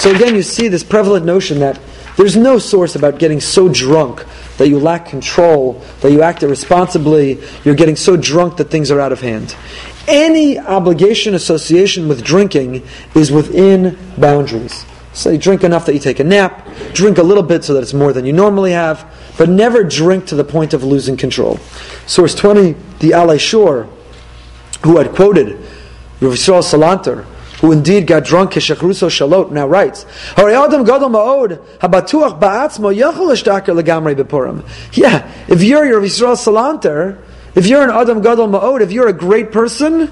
[0.00, 1.78] So again, you see this prevalent notion that
[2.18, 4.26] there's no source about getting so drunk
[4.56, 9.00] that you lack control, that you act irresponsibly, you're getting so drunk that things are
[9.00, 9.54] out of hand.
[10.08, 12.82] Any obligation association with drinking
[13.14, 14.84] is within boundaries.
[15.12, 17.82] So you drink enough that you take a nap, drink a little bit so that
[17.84, 21.58] it's more than you normally have, but never drink to the point of losing control.
[22.06, 23.88] Source 20, the Alei Shor,
[24.82, 25.56] who had quoted
[26.18, 27.26] Yisrael Salanter,
[27.60, 30.06] who indeed got drunk, Keshachruso Shalot, now writes,
[34.92, 37.18] Yeah, if you're Rav Yisrael Salanter,
[37.54, 40.10] if you're an Adam Gadol Ma'od, if you're a great person,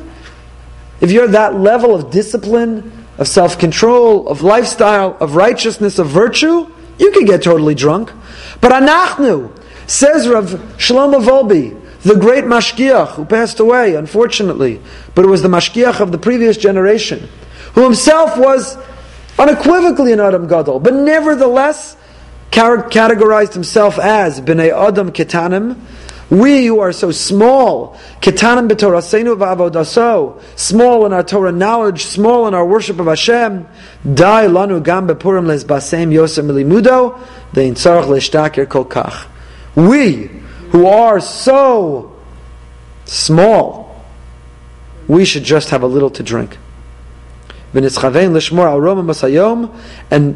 [1.00, 6.66] if you're that level of discipline, of self control, of lifestyle, of righteousness, of virtue,
[6.98, 8.12] you can get totally drunk.
[8.60, 9.56] But Anachnu,
[9.86, 10.46] says Rav
[10.78, 14.80] Shlomo Wolbe, the great Mashgiach who passed away, unfortunately,
[15.16, 17.28] but it was the Mashgiach of the previous generation,
[17.74, 18.78] who himself was
[19.38, 21.96] unequivocally an Adam Gadol, but nevertheless
[22.52, 25.76] categorized himself as Bnei Adam Ketanim,
[26.30, 32.54] we who are so small, ketanim b'torasenu v'avodaso, small in our Torah knowledge, small in
[32.54, 33.66] our worship of Hashem,
[34.14, 37.18] dai lanu gam bepurim les basem yosem milimudo,
[37.52, 39.26] ve'in tzarach leishtakir kol kach.
[39.74, 40.30] We,
[40.76, 42.14] who are so
[43.06, 44.04] small,
[45.08, 46.58] we should just have a little to drink.
[47.72, 47.84] And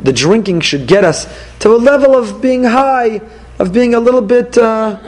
[0.05, 1.27] the drinking should get us
[1.59, 3.21] to a level of being high,
[3.59, 4.57] of being a little bit...
[4.57, 4.99] Uh,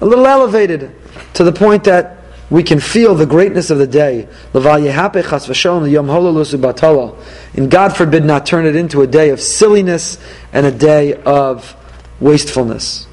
[0.00, 0.94] a little elevated
[1.32, 2.18] to the point that
[2.50, 4.28] we can feel the greatness of the day.
[7.56, 10.18] And God forbid not turn it into a day of silliness
[10.52, 11.74] and a day of
[12.20, 13.06] wastefulness.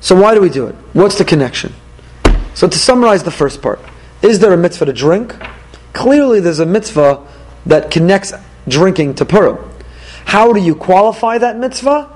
[0.00, 0.74] So why do we do it?
[0.92, 1.74] What's the connection?
[2.54, 3.80] So to summarize the first part,
[4.22, 5.34] is there a mitzvah to drink?
[5.92, 7.26] Clearly there's a mitzvah
[7.66, 8.32] that connects
[8.68, 9.58] drinking to Purim.
[10.24, 12.10] How do you qualify that mitzvah?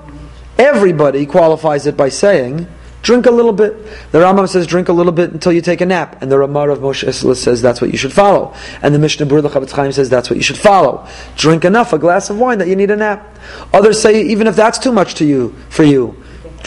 [0.57, 2.67] Everybody qualifies it by saying,
[3.01, 3.75] drink a little bit.
[4.11, 6.21] The Rambam says, drink a little bit until you take a nap.
[6.21, 8.55] And the Ramah of Moshe Isla says that's what you should follow.
[8.81, 11.07] And the Mishnah Berurah Chafetz Chaim says that's what you should follow.
[11.35, 13.37] Drink enough, a glass of wine, that you need a nap.
[13.73, 16.23] Others say, even if that's too much to you, for you,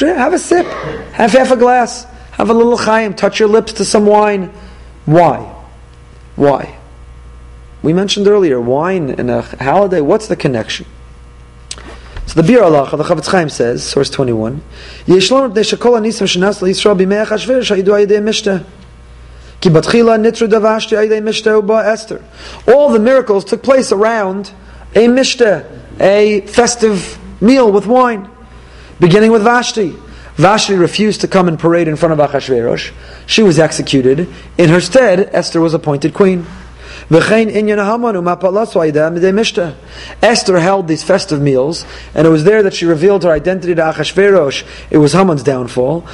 [0.07, 0.67] have a sip.
[1.13, 2.07] Have half a glass.
[2.39, 4.53] Have a little chaim, touch your lips to some wine.
[5.07, 5.53] Why?
[6.37, 6.79] Why?
[7.83, 10.87] We mentioned earlier, wine in a holiday, what's the connection?
[12.27, 14.63] So the Biur Halacha, the Chafetz Chaim says, source 21,
[15.07, 16.61] Yeshlom shenas.
[19.61, 22.25] Ki batchila nitru davashti uba Esther.
[22.69, 24.53] All the miracles took place around
[24.95, 25.67] a mishteh,
[25.99, 28.31] a festive meal with wine,
[29.01, 29.97] beginning with Vashti.
[30.37, 32.93] Vashti refused to come and parade in front of Achashverosh.
[33.27, 34.33] She was executed.
[34.57, 36.47] In her stead, Esther was appointed queen.
[40.23, 43.83] Esther held these festive meals, and it was there that she revealed her identity to
[43.83, 44.65] Achashverosh.
[44.91, 46.05] It was Haman's downfall.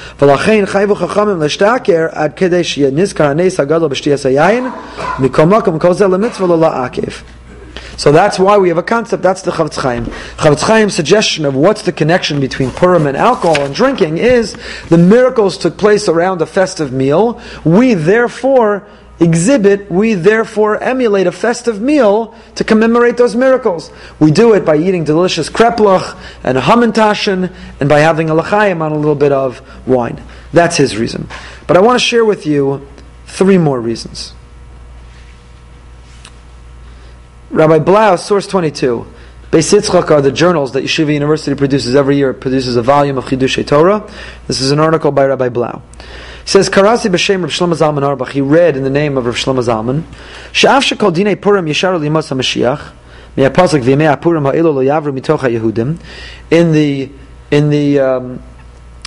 [7.97, 9.23] So that's why we have a concept.
[9.23, 10.05] That's the Chafetz Chaim.
[10.05, 14.57] Chafetz Chaim's suggestion of what's the connection between Purim and alcohol and drinking is
[14.89, 17.41] the miracles took place around a festive meal.
[17.65, 18.87] We therefore
[19.21, 23.91] exhibit, we therefore emulate a festive meal to commemorate those miracles.
[24.19, 28.93] We do it by eating delicious kreplach and hamantashen and by having a lachayim on
[28.93, 30.23] a little bit of wine.
[30.53, 31.29] That's his reason.
[31.67, 32.87] But I want to share with you
[33.27, 34.35] three more reasons.
[37.55, 39.07] Rabbi Blau, source 22.
[39.53, 42.31] Beis Yitzchak are the journals that Yeshiva University produces every year.
[42.31, 44.11] It produces a volume of Chidushei Torah.
[44.49, 45.81] This is an article by Rabbi Blau.
[46.01, 46.05] He
[46.47, 48.31] says, Karasi b'shem Rav Shlomo Zalman Auerbach.
[48.31, 50.03] He read in the name of Rav Shlomo Zalman,
[50.51, 52.93] She'af shekol dinei Purim yeshar limos HaMashiach,
[53.37, 56.01] me'apasak v'yemei HaPurim ha'ilo lo yavru mitoch HaYehudim.
[56.51, 57.09] In the,
[57.53, 58.43] in the, um,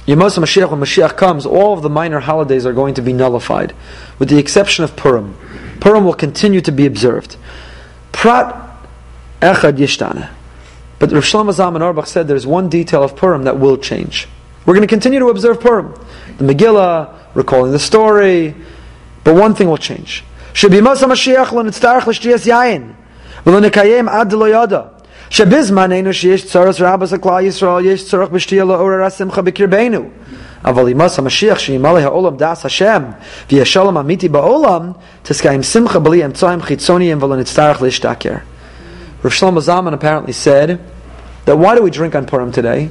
[0.05, 3.75] Yemos when Mashiach comes, all of the minor holidays are going to be nullified,
[4.19, 5.35] with the exception of Purim.
[5.81, 7.35] Purim will continue to be observed.
[8.11, 8.55] Prat
[9.41, 10.29] echad yishtana.
[10.99, 14.27] But Rav Shlomo Zalman Auerbach said there's one detail of Purim that will change.
[14.65, 15.93] We're going to continue to observe Purim,
[16.37, 18.55] the Megillah, recalling the story,
[19.23, 20.23] but one thing will change.
[20.53, 22.91] שבימוס המשיח לא נצטרך לשתייס יין,
[23.45, 24.81] ולא נקיים עד דלא ידע.
[25.29, 26.09] שבזמננו
[30.64, 33.02] אבל ימוס המשיח שימלא העולם דעס השם,
[33.50, 38.34] ויהיה שלום אמיתי בעולם, תזכאים שמחה בלי אמצעים חיצוניים ולא נצטרך להשתכר.
[39.24, 40.80] Rav Shlomo Zalman apparently said
[41.44, 42.90] that why do we drink on Purim today?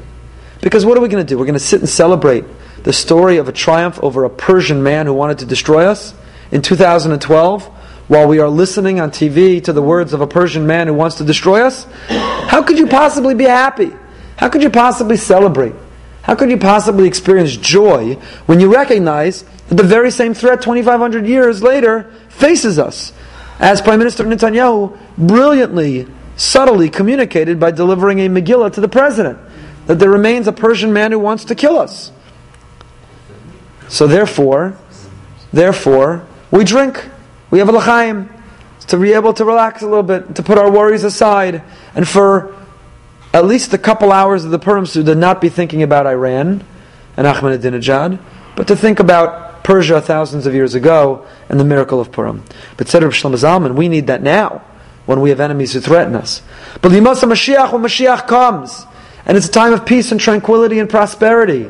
[0.62, 1.38] Because what are we going to do?
[1.38, 2.45] We're going to sit and celebrate
[2.84, 6.14] the story of a triumph over a Persian man who wanted to destroy us
[6.52, 7.66] in 2012
[8.08, 11.18] while we are listening on TV to the words of a Persian man who wants
[11.18, 11.86] to destroy us?
[12.08, 13.91] How could you possibly be happy?
[14.38, 15.74] How could you possibly celebrate?
[16.27, 18.14] How could you possibly experience joy
[18.47, 23.12] when you recognize that the very same threat 2,500 years later faces us?
[23.61, 29.39] As Prime Minister Netanyahu brilliantly, subtly communicated by delivering a Megillah to the president
[29.87, 32.11] that there remains a Persian man who wants to kill us.
[33.87, 34.77] So therefore,
[35.53, 37.09] therefore, we drink.
[37.53, 38.29] We have a l'chaim
[38.89, 41.62] to be able to relax a little bit, to put our worries aside,
[41.95, 42.53] and for
[43.33, 46.64] at least a couple hours of the Purim to not be thinking about Iran
[47.16, 48.18] and Ahmadinejad,
[48.57, 52.45] but to think about Persia thousands of years ago and the miracle of Purim.
[52.77, 54.62] But said Rav Shlomo Zalman, we need that now
[55.07, 56.43] when we have enemies who threaten us.
[56.83, 58.87] But Limasa Mashiach, when Mashiach comes,
[59.24, 61.68] and it's a time of peace and tranquility and prosperity,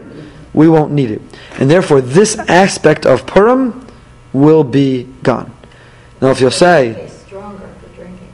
[0.53, 1.23] we won't need it.
[1.59, 3.87] And therefore, this aspect of Purim
[4.33, 5.53] will be gone.
[6.21, 8.29] Now, if you'll say, It's stronger for drinking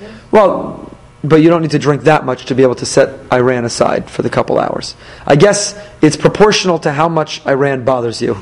[0.00, 0.14] then.
[0.30, 0.81] well,
[1.24, 4.10] but you don't need to drink that much to be able to set Iran aside
[4.10, 4.96] for the couple hours.
[5.24, 8.38] I guess it's proportional to how much Iran bothers you.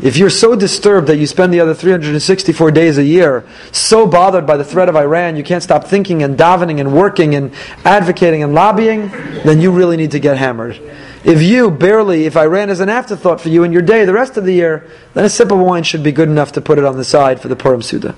[0.00, 4.46] If you're so disturbed that you spend the other 364 days a year so bothered
[4.46, 7.52] by the threat of Iran, you can't stop thinking and davening and working and
[7.84, 9.08] advocating and lobbying,
[9.44, 10.80] then you really need to get hammered.
[11.24, 14.36] If you barely, if Iran is an afterthought for you in your day the rest
[14.36, 16.84] of the year, then a sip of wine should be good enough to put it
[16.84, 18.14] on the side for the Purim Suda.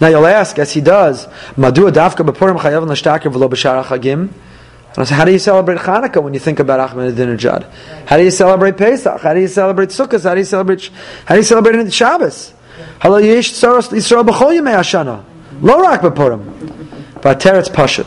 [0.00, 1.92] Now you'll ask, as he does, how do you
[5.38, 7.72] celebrate Hanukkah when you think about Ahmadinejad?
[8.06, 9.20] How do you celebrate Pesach?
[9.20, 10.22] How do you celebrate Sukkot?
[10.22, 10.90] How do you celebrate?
[11.24, 12.54] How do you celebrate Shabbos?
[13.00, 15.24] Halo yesh tzaros Yisrael b'chol yemei Hashana,
[15.60, 16.42] lo rak b'purim.
[17.20, 18.06] V'ateretz pashat.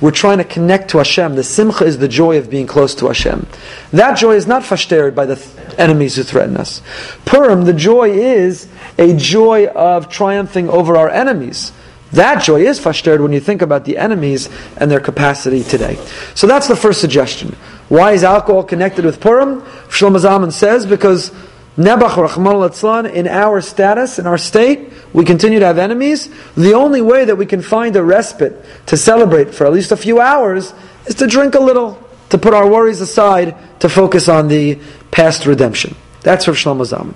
[0.00, 1.36] we're trying to connect to Hashem.
[1.36, 3.46] The simcha is the joy of being close to Hashem.
[3.92, 6.82] That joy is not fashtared by the th- enemies who threaten us.
[7.24, 8.68] Purim, the joy is
[8.98, 11.72] a joy of triumphing over our enemies.
[12.12, 15.96] That joy is fashtared when you think about the enemies and their capacity today.
[16.34, 17.56] So that's the first suggestion.
[17.88, 19.62] Why is alcohol connected with Purim?
[19.88, 21.32] Shlomo says because
[21.76, 26.30] Nebuch Latzlan, in our status, in our state, we continue to have enemies.
[26.54, 29.96] The only way that we can find a respite to celebrate for at least a
[29.96, 30.72] few hours
[31.06, 34.78] is to drink a little, to put our worries aside, to focus on the
[35.10, 35.94] past redemption.
[36.22, 37.14] That's Rav Shlomo Zalman.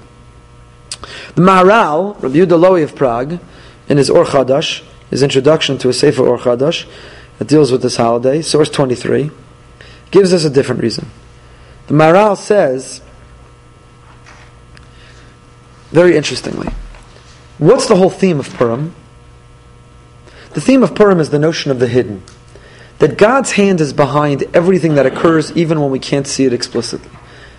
[1.35, 3.39] The Maharal, Rabbi Yehuda of Prague,
[3.89, 6.87] in his Or Chadash, his introduction to a Sefer Or Chadash,
[7.39, 9.31] that deals with this holiday, source 23,
[10.11, 11.09] gives us a different reason.
[11.87, 13.01] The Maharal says,
[15.91, 16.69] very interestingly,
[17.59, 18.95] what's the whole theme of Purim?
[20.53, 22.23] The theme of Purim is the notion of the hidden.
[22.99, 27.11] That God's hand is behind everything that occurs even when we can't see it explicitly.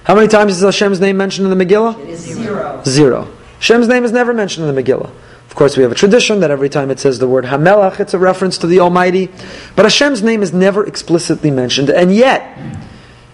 [0.03, 1.99] How many times is Hashem's name mentioned in the Megillah?
[1.99, 2.81] It is zero.
[2.85, 3.27] Zero.
[3.55, 5.11] Hashem's name is never mentioned in the Megillah.
[5.47, 8.13] Of course, we have a tradition that every time it says the word Hamelach, it's
[8.13, 9.29] a reference to the Almighty.
[9.75, 11.89] But Hashem's name is never explicitly mentioned.
[11.89, 12.57] And yet,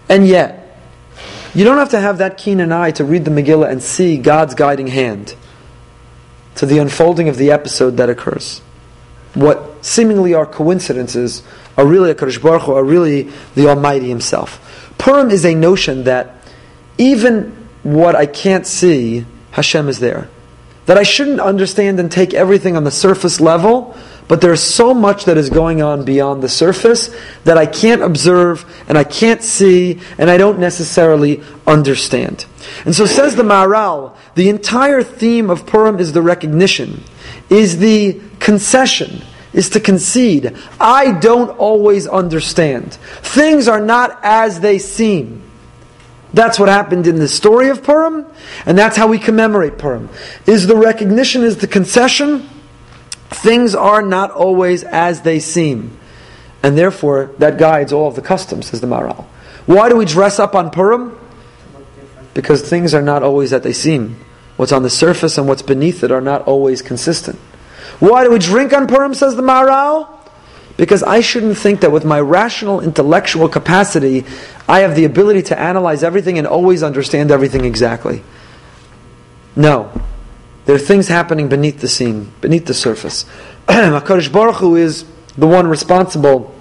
[0.08, 0.67] and yet,
[1.58, 4.16] you don't have to have that keen an eye to read the Megillah and see
[4.16, 5.34] God's guiding hand
[6.54, 8.60] to the unfolding of the episode that occurs.
[9.34, 11.42] What seemingly are coincidences
[11.76, 14.92] are really a Kadosh Baruch Hu, are really the Almighty Himself.
[14.98, 16.34] Purim is a notion that
[16.96, 20.28] even what I can't see, Hashem is there.
[20.86, 23.96] That I shouldn't understand and take everything on the surface level,
[24.28, 27.14] but there's so much that is going on beyond the surface
[27.44, 32.44] that I can't observe and I can't see and I don't necessarily understand.
[32.84, 37.02] And so says the Maharal, the entire theme of Purim is the recognition,
[37.48, 39.22] is the concession,
[39.54, 40.54] is to concede.
[40.78, 42.94] I don't always understand.
[43.22, 45.42] Things are not as they seem.
[46.34, 48.26] That's what happened in the story of Purim,
[48.66, 50.10] and that's how we commemorate Purim.
[50.46, 52.46] Is the recognition, is the concession,
[53.30, 55.98] things are not always as they seem.
[56.62, 59.24] And therefore, that guides all of the customs, says the Maharal.
[59.66, 61.18] Why do we dress up on Purim?
[62.34, 64.16] Because things are not always as they seem.
[64.56, 67.38] What's on the surface and what's beneath it are not always consistent.
[68.00, 70.08] Why do we drink on Purim, says the Maharal?
[70.76, 74.24] Because I shouldn't think that with my rational intellectual capacity,
[74.68, 78.22] I have the ability to analyze everything and always understand everything exactly.
[79.56, 79.90] No.
[80.68, 83.24] There are things happening beneath the scene, beneath the surface.
[83.68, 86.54] HaKadosh Baruch Hu is the one responsible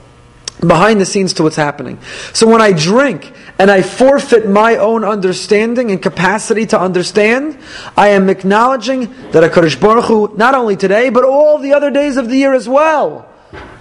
[0.61, 1.99] behind the scenes to what's happening.
[2.31, 7.59] So when I drink and I forfeit my own understanding and capacity to understand,
[7.97, 12.15] I am acknowledging that HaKadosh Baruch Hu, not only today, but all the other days
[12.15, 13.27] of the year as well,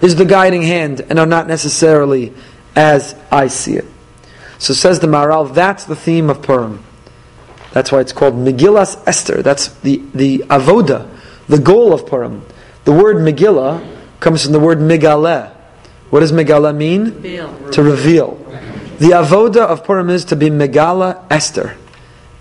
[0.01, 2.35] is the guiding hand and are not necessarily
[2.75, 3.87] as I see it.
[4.59, 6.83] So says the Maharal, that's the theme of Purim.
[7.77, 9.43] That's why it's called Megillas Esther.
[9.43, 11.07] That's the, the avoda,
[11.47, 12.43] the goal of Purim.
[12.85, 13.87] The word Megillah
[14.19, 15.53] comes from the word Megaleh.
[16.09, 17.05] What does Megaleh mean?
[17.05, 17.71] Reveal.
[17.73, 18.35] To reveal.
[18.99, 21.77] The avoda of Purim is to be Megala Esther.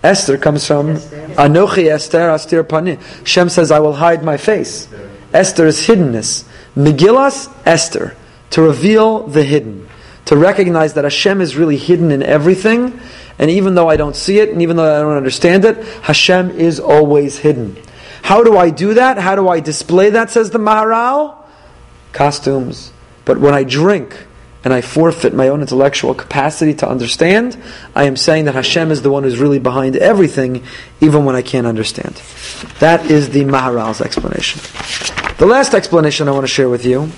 [0.02, 0.94] Esther comes from
[1.36, 2.96] Anochi Esther Astir Pani.
[3.24, 4.88] Shem says, I will hide my face.
[5.34, 6.48] Esther is hiddenness.
[6.74, 8.16] Megillas Esther,
[8.48, 9.86] to reveal the hidden.
[10.26, 13.00] To recognize that Hashem is really hidden in everything,
[13.38, 16.50] and even though I don't see it, and even though I don't understand it, Hashem
[16.50, 17.76] is always hidden.
[18.22, 19.18] How do I do that?
[19.18, 21.36] How do I display that, says the Maharal?
[22.12, 22.92] Costumes.
[23.24, 24.16] But when I drink,
[24.66, 27.56] and I forfeit my own intellectual capacity to understand,
[27.94, 30.64] I am saying that Hashem is the one who's really behind everything,
[31.00, 32.16] even when I can't understand.
[32.80, 34.60] That is the Maharal's explanation.
[35.38, 37.12] The last explanation I want to share with you,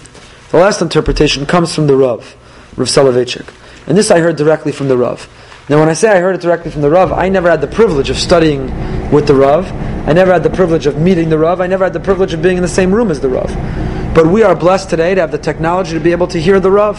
[0.51, 2.37] the last interpretation comes from the Rav,
[2.79, 3.53] Rav Soloveitchik.
[3.87, 5.29] And this I heard directly from the Rav.
[5.69, 7.67] Now, when I say I heard it directly from the Rav, I never had the
[7.67, 9.71] privilege of studying with the Rav.
[10.09, 11.61] I never had the privilege of meeting the Rav.
[11.61, 13.55] I never had the privilege of being in the same room as the Rav.
[14.15, 16.71] But we are blessed today to have the technology to be able to hear the
[16.71, 16.99] Rav.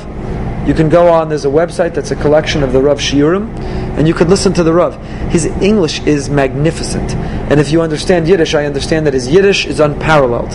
[0.67, 3.57] You can go on, there's a website that's a collection of the Rav Shiurim,
[3.97, 5.01] and you can listen to the Rav.
[5.31, 7.15] His English is magnificent.
[7.49, 10.51] And if you understand Yiddish, I understand that his Yiddish is unparalleled.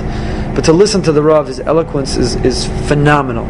[0.54, 3.46] But to listen to the Rav, his eloquence is, is phenomenal.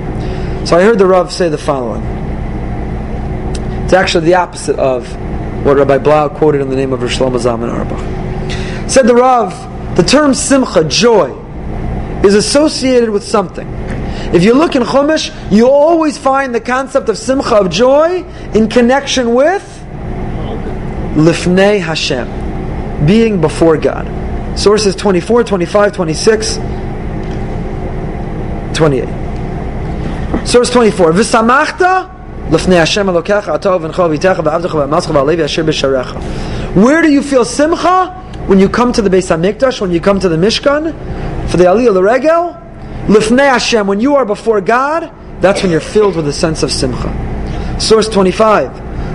[0.64, 2.02] So I heard the Rav say the following.
[3.84, 5.06] It's actually the opposite of
[5.64, 8.90] what Rabbi Blau quoted in the name of Rosh Shlomo Zalman Auerbach.
[8.90, 9.52] Said the Rav,
[9.96, 11.38] the term simcha, joy,
[12.24, 13.68] is associated with something.
[14.32, 18.68] If you look in Chumash, you always find the concept of simcha, of joy, in
[18.70, 19.62] connection with
[21.14, 24.08] lifnei Hashem, being before God.
[24.58, 26.56] Sources 24, 25, 26,
[28.74, 29.23] 28.
[30.44, 31.12] Source 24.
[31.12, 32.10] V'samachta
[32.50, 36.74] lifnei Hashem elokecha atov v'ncho v'itecha v'avdecha v'amascha v'alevi asher b'sharecha.
[36.74, 38.20] Where do you feel simcha?
[38.46, 40.92] When you come to the Beis HaMikdash, when you come to the Mishkan,
[41.48, 42.60] for the Aliyah L'Regel,
[43.06, 46.70] Lifnei Hashem, when you are before God, that's when you're filled with a sense of
[46.70, 47.80] simcha.
[47.80, 48.70] Source 25.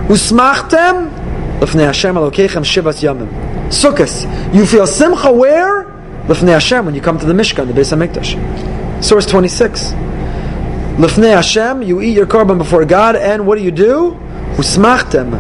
[0.07, 1.11] Usmachtem
[1.59, 3.30] Lifnei Hashem Elokeichem Shivas Yamim.
[3.67, 4.55] Sukkot.
[4.55, 5.84] You feel simcha where?
[6.25, 9.03] Lifnei Hashem, when you come to the Mishkan, the Beis HaMikdash.
[9.03, 10.09] Source 26.
[10.99, 14.19] Lifnei Hashem, you eat your korban before God, and what do you do?
[14.57, 15.31] Usmachtem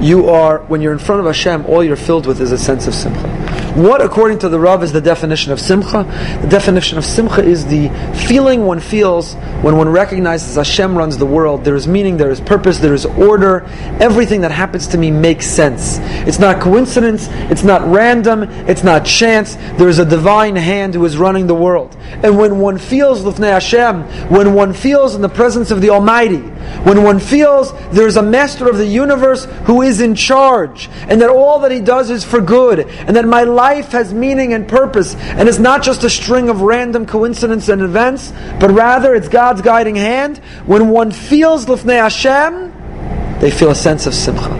[0.00, 2.86] you are, when you're in front of Hashem, all you're filled with is a sense
[2.86, 3.37] of simcha.
[3.74, 6.04] What, according to the Rav, is the definition of simcha?
[6.42, 7.88] The definition of simcha is the
[8.26, 11.64] feeling one feels when one recognizes Hashem runs the world.
[11.64, 13.64] There is meaning, there is purpose, there is order.
[14.00, 15.98] Everything that happens to me makes sense.
[16.26, 19.54] It's not coincidence, it's not random, it's not chance.
[19.76, 21.96] There is a divine hand who is running the world.
[22.22, 26.40] And when one feels Lifnei Hashem, when one feels in the presence of the Almighty,
[26.84, 31.20] when one feels there is a master of the universe who is in charge, and
[31.20, 34.66] that all that he does is for good, and that my life has meaning and
[34.66, 39.28] purpose, and it's not just a string of random coincidences and events, but rather it's
[39.28, 40.38] God's guiding hand.
[40.66, 44.50] When one feels Lifnei Hashem, they feel a sense of simcha.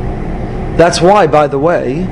[0.77, 2.07] That's why, by the way,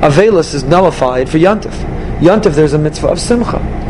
[0.00, 1.72] Avelis is nullified for Yantif.
[2.20, 3.85] Yantif, there's a mitzvah of simcha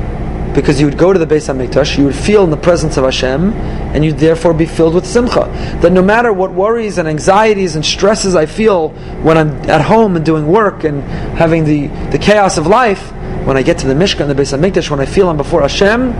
[0.57, 3.05] because you would go to the Beis Hamikdash, you would feel in the presence of
[3.05, 5.45] Hashem, and you'd therefore be filled with simcha.
[5.83, 8.89] That no matter what worries and anxieties and stresses I feel
[9.23, 11.03] when I'm at home and doing work and
[11.37, 13.13] having the, the chaos of life,
[13.45, 15.61] when I get to the Mishkan, and the Beis Hamikdash, when I feel I'm before
[15.61, 16.13] Hashem,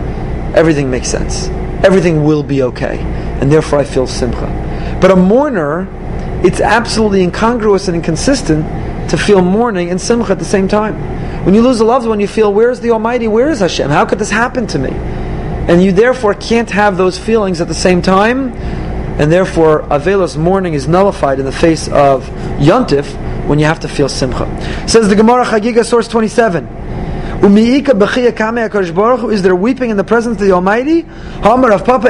[0.55, 1.47] everything makes sense.
[1.83, 2.99] Everything will be okay,
[3.41, 4.97] and therefore I feel simcha.
[5.01, 5.87] But a mourner,
[6.45, 10.95] it's absolutely incongruous and inconsistent to feel mourning and simcha at the same time.
[11.47, 13.29] When you lose a loved one, you feel, where's the Almighty?
[13.29, 13.89] Where is Hashem?
[13.89, 14.89] How could this happen to me?
[14.89, 18.51] And you therefore can't have those feelings at the same time,
[19.17, 22.25] and therefore Avelos mourning is nullified in the face of
[22.59, 24.45] Yontif when you have to feel Simcha.
[24.89, 26.67] Says the Gemara Chagiga, source 27.
[29.31, 31.05] Is there weeping in the presence of the Almighty?
[31.71, 32.09] of Papa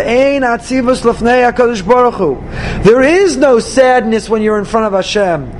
[2.83, 5.51] There is no sadness when you're in front of Hashem.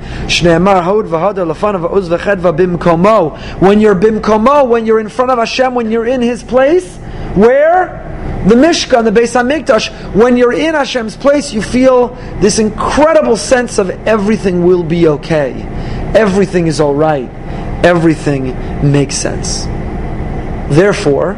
[3.60, 6.96] When you're bimkomo, when you're in front of Hashem, when you're in His place,
[7.34, 8.06] where?
[8.48, 12.08] The Mishkan, the Beis Hamikdash, when you're in Hashem's place, you feel
[12.40, 15.52] this incredible sense of everything will be okay.
[16.14, 17.30] Everything is all right
[17.84, 18.54] everything
[18.90, 19.66] makes sense.
[20.74, 21.34] Therefore,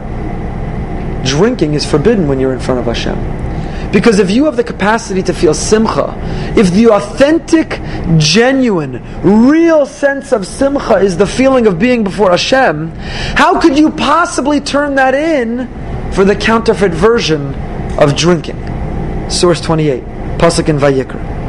[1.25, 3.41] drinking is forbidden when you're in front of Hashem.
[3.93, 6.15] Because if you have the capacity to feel simcha,
[6.57, 7.81] if the authentic,
[8.19, 13.91] genuine, real sense of simcha is the feeling of being before Hashem, how could you
[13.91, 15.69] possibly turn that in
[16.13, 17.55] for the counterfeit version
[17.99, 18.59] of drinking?
[19.29, 20.03] Source 28,
[20.39, 21.41] Pasuk in Vayikra.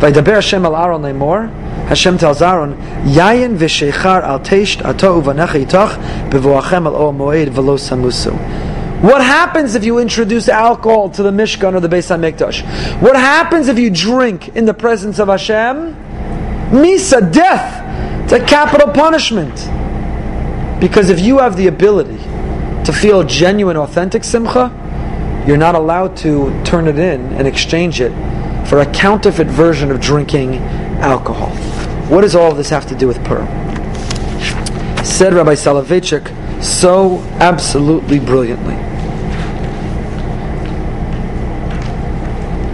[0.00, 6.30] Vaydaber Hashem al Aaron Lemor, Hashem tells Aaron, Yayin v'sheichar al teisht ato uvanecha itach
[6.30, 8.32] bevoachem al o moed v'lo samusu.
[9.02, 13.00] What happens if you introduce alcohol to the Mishkan or the Beis HaMikdash?
[13.00, 15.94] What happens if you drink in the presence of Hashem?
[16.70, 18.22] Misa, death.
[18.24, 19.54] It's a capital punishment.
[20.80, 22.18] Because if you have the ability
[22.84, 24.70] to feel genuine, authentic simcha,
[25.46, 28.12] you're not allowed to turn it in and exchange it
[28.68, 30.54] for a counterfeit version of drinking
[31.00, 31.50] alcohol.
[32.08, 33.46] What does all of this have to do with Purim?
[35.04, 38.74] Said Rabbi Soloveitchik so absolutely brilliantly.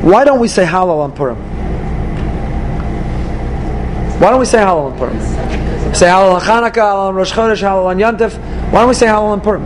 [0.03, 1.37] Why don't we say Hallel on Purim?
[4.20, 5.20] Why don't we say Hallel on Purim?
[5.95, 8.39] Say Hallel on Chanukah, Hallel on Rosh Chodesh, Hallel on Yantif.
[8.70, 9.64] Why don't we say Hallel on Purim?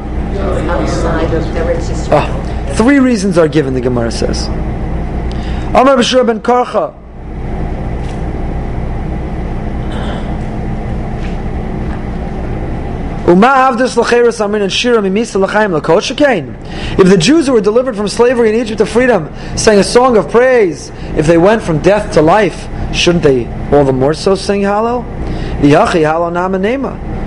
[2.13, 4.49] Oh, three reasons are given, the Gemara says.
[5.75, 6.95] Amar B'Shur ben Karcha,
[13.27, 13.37] If
[17.09, 20.31] the Jews who were delivered from slavery in Egypt to freedom sang a song of
[20.31, 24.63] praise, if they went from death to life, shouldn't they all the more so sing
[24.63, 25.05] Hallel?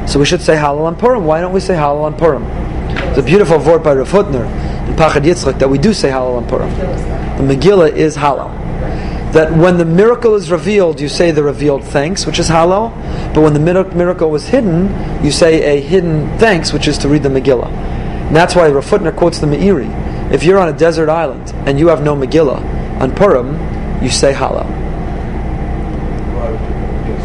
[0.10, 1.26] So we should say Hallel on Purim.
[1.26, 2.44] Why don't we say Hallel on Purim?
[3.10, 4.46] It's a beautiful word by Rav Hutner
[4.88, 6.70] in Pachad Yitzchak that we do say Hallel on Purim.
[7.38, 8.63] The Megillah is Hallel
[9.34, 12.92] that when the miracle is revealed, you say the revealed thanks, which is Hallel,
[13.34, 14.90] but when the miracle was hidden,
[15.24, 17.68] you say a hidden thanks, which is to read the Megillah.
[17.68, 20.32] And that's why Rav Hutner quotes the Meiri.
[20.32, 23.54] If you're on a desert island and you have no Megillah, on Purim,
[24.04, 24.70] you say Hallel.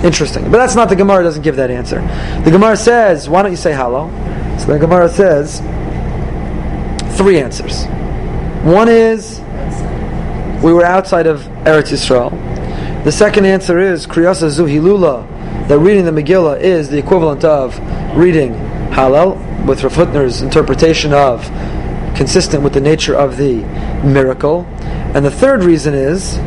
[0.03, 0.45] Interesting.
[0.45, 2.01] But that's not the Gemara doesn't give that answer.
[2.45, 4.11] The Gemara says, why don't you say Hallel?
[4.61, 5.61] So the Gemara says
[7.17, 7.85] three answers.
[8.65, 9.41] One is
[10.63, 12.31] we were outside of Eretz Yisrael.
[13.05, 17.79] The second answer is Kriyasa Zuhilula, that reading the Megillah is the equivalent of
[18.17, 18.55] reading
[18.91, 19.37] Hallel
[19.67, 21.45] with Rav Hutner's interpretation of
[22.17, 23.59] consistent with the nature of the
[24.05, 24.67] miracle.
[25.15, 26.39] And the third reason is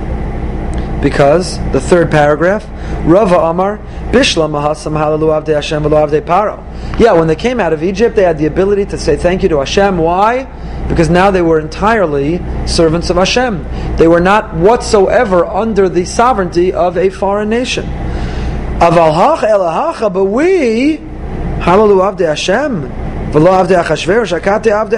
[1.01, 2.68] because the third paragraph,
[3.05, 3.78] Rava Amar,
[4.12, 6.99] Bishla Mahasam Halalu Avde Hashem Paro.
[6.99, 9.49] Yeah, when they came out of Egypt, they had the ability to say thank you
[9.49, 9.97] to Hashem.
[9.97, 10.43] Why?
[10.92, 13.64] Because now they were entirely servants of Hashem.
[13.96, 17.86] They were not whatsoever under the sovereignty of a foreign nation.
[17.86, 22.82] Aval hach elahacha, but we, Halalu Avde Hashem,
[23.32, 24.94] Velo Avde Achashverosh, Akate Avde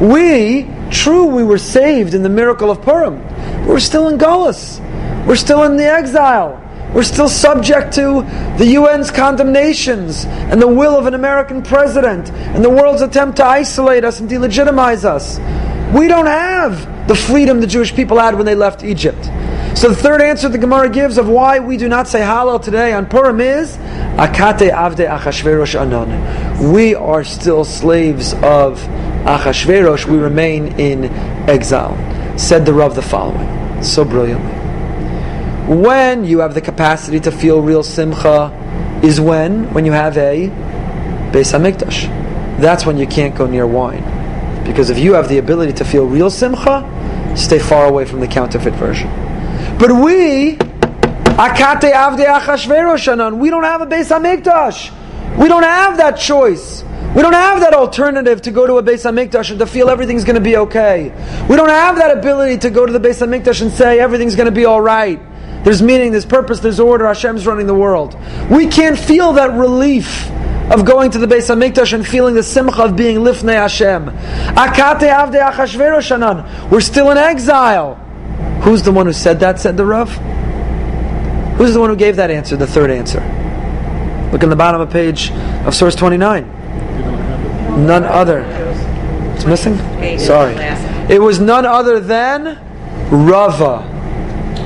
[0.00, 3.20] We, true, we were saved in the miracle of Purim.
[3.66, 4.78] We're still in Golis.
[5.26, 6.62] We're still in the exile.
[6.94, 8.22] We're still subject to
[8.56, 13.44] the UN's condemnations and the will of an American president and the world's attempt to
[13.44, 15.38] isolate us and delegitimize us.
[15.94, 19.22] We don't have the freedom the Jewish people had when they left Egypt.
[19.76, 22.92] So the third answer the Gemara gives of why we do not say Hallel today
[22.92, 23.76] on Purim is
[24.16, 26.72] Akate Avde Achashverosh Anon.
[26.72, 28.80] We are still slaves of
[29.24, 30.06] Achashverosh.
[30.06, 31.04] We remain in
[31.48, 31.96] exile.
[32.38, 34.67] Said the Rav the following, so brilliantly.
[35.68, 38.50] When you have the capacity to feel real simcha
[39.02, 39.74] is when?
[39.74, 40.48] When you have a
[41.30, 42.08] Beis HaMikdash.
[42.58, 44.02] That's when you can't go near wine.
[44.64, 46.82] Because if you have the ability to feel real simcha,
[47.36, 49.10] stay far away from the counterfeit version.
[49.78, 50.56] But we,
[51.36, 55.36] Akate Avde Achashveroshanan, we don't have a Beis HaMikdash.
[55.36, 56.82] We don't have that choice.
[57.14, 60.24] We don't have that alternative to go to a Beis Hamikdash and to feel everything's
[60.24, 61.12] going to be okay.
[61.46, 64.46] We don't have that ability to go to the Beis Hamikdash and say everything's going
[64.46, 65.20] to be all right.
[65.68, 67.06] There's meaning, there's purpose, there's order.
[67.06, 68.16] Hashem's running the world.
[68.50, 70.30] We can't feel that relief
[70.72, 74.06] of going to the Beis Hamikdash and feeling the simcha of being lifnei Hashem.
[74.56, 76.70] Akate avde.
[76.70, 77.96] We're still in exile.
[78.62, 79.60] Who's the one who said that?
[79.60, 80.10] Said the Rav.
[81.58, 82.56] Who's the one who gave that answer?
[82.56, 83.20] The third answer.
[84.32, 85.30] Look in the bottom of page
[85.66, 86.46] of source 29.
[87.86, 88.40] None other.
[89.34, 89.76] It's missing?
[90.18, 90.54] Sorry.
[91.14, 92.58] It was none other than
[93.10, 93.96] Rava.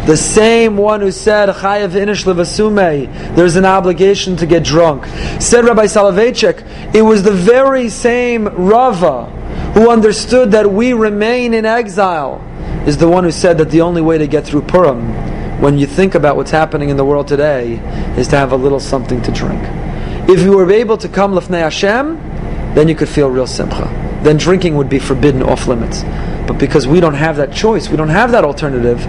[0.07, 5.07] The same one who said, Chayav inish levasume, there's an obligation to get drunk.
[5.40, 9.26] Said Rabbi Soloveitchik, it was the very same Rava
[9.74, 12.44] who understood that we remain in exile,
[12.84, 15.86] is the one who said that the only way to get through Purim, when you
[15.86, 17.74] think about what's happening in the world today,
[18.18, 19.62] is to have a little something to drink.
[20.28, 22.16] If you were able to come lefnei Hashem,
[22.74, 23.84] then you could feel real simcha.
[24.24, 26.03] Then drinking would be forbidden off limits.
[26.47, 29.01] But because we don't have that choice, we don't have that alternative,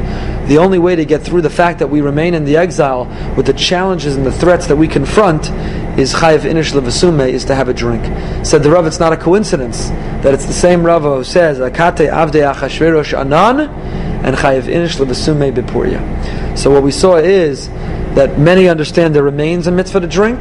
[0.48, 3.06] the only way to get through the fact that we remain in the exile
[3.36, 5.50] with the challenges and the threats that we confront
[5.98, 8.04] is chayiv inish levasume, is to have a drink.
[8.46, 9.90] Said the Rav, it's not a coincidence
[10.22, 15.54] that it's the same Rav who says, Akate avde achashverosh anan, and chayiv inish levasume
[15.54, 16.58] bepuria.
[16.58, 17.70] So what we saw is
[18.16, 20.40] that many understand there remains a mitzvah to drink,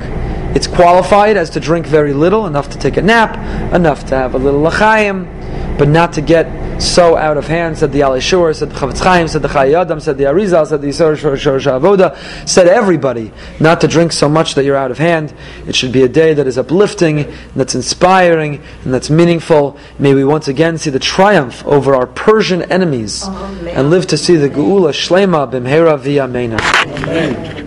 [0.55, 3.35] it's qualified as to drink very little, enough to take a nap,
[3.73, 5.27] enough to have a little lachayim,
[5.79, 6.47] but not to get
[6.83, 10.01] so out of hand, said the Alishur, said the Chafetz Chaim, said the Chayei Adam,
[10.01, 12.17] said the Arizal, said the Yisor Avoda,
[12.49, 15.35] said everybody not to drink so much that you're out of hand.
[15.67, 19.79] It should be a day that is uplifting, that's inspiring, and that's meaningful.
[19.99, 24.37] May we once again see the triumph over our Persian enemies, and live to see
[24.37, 26.61] the Geula Shlema Bimhera V'Yameina.
[27.03, 27.63] Amen.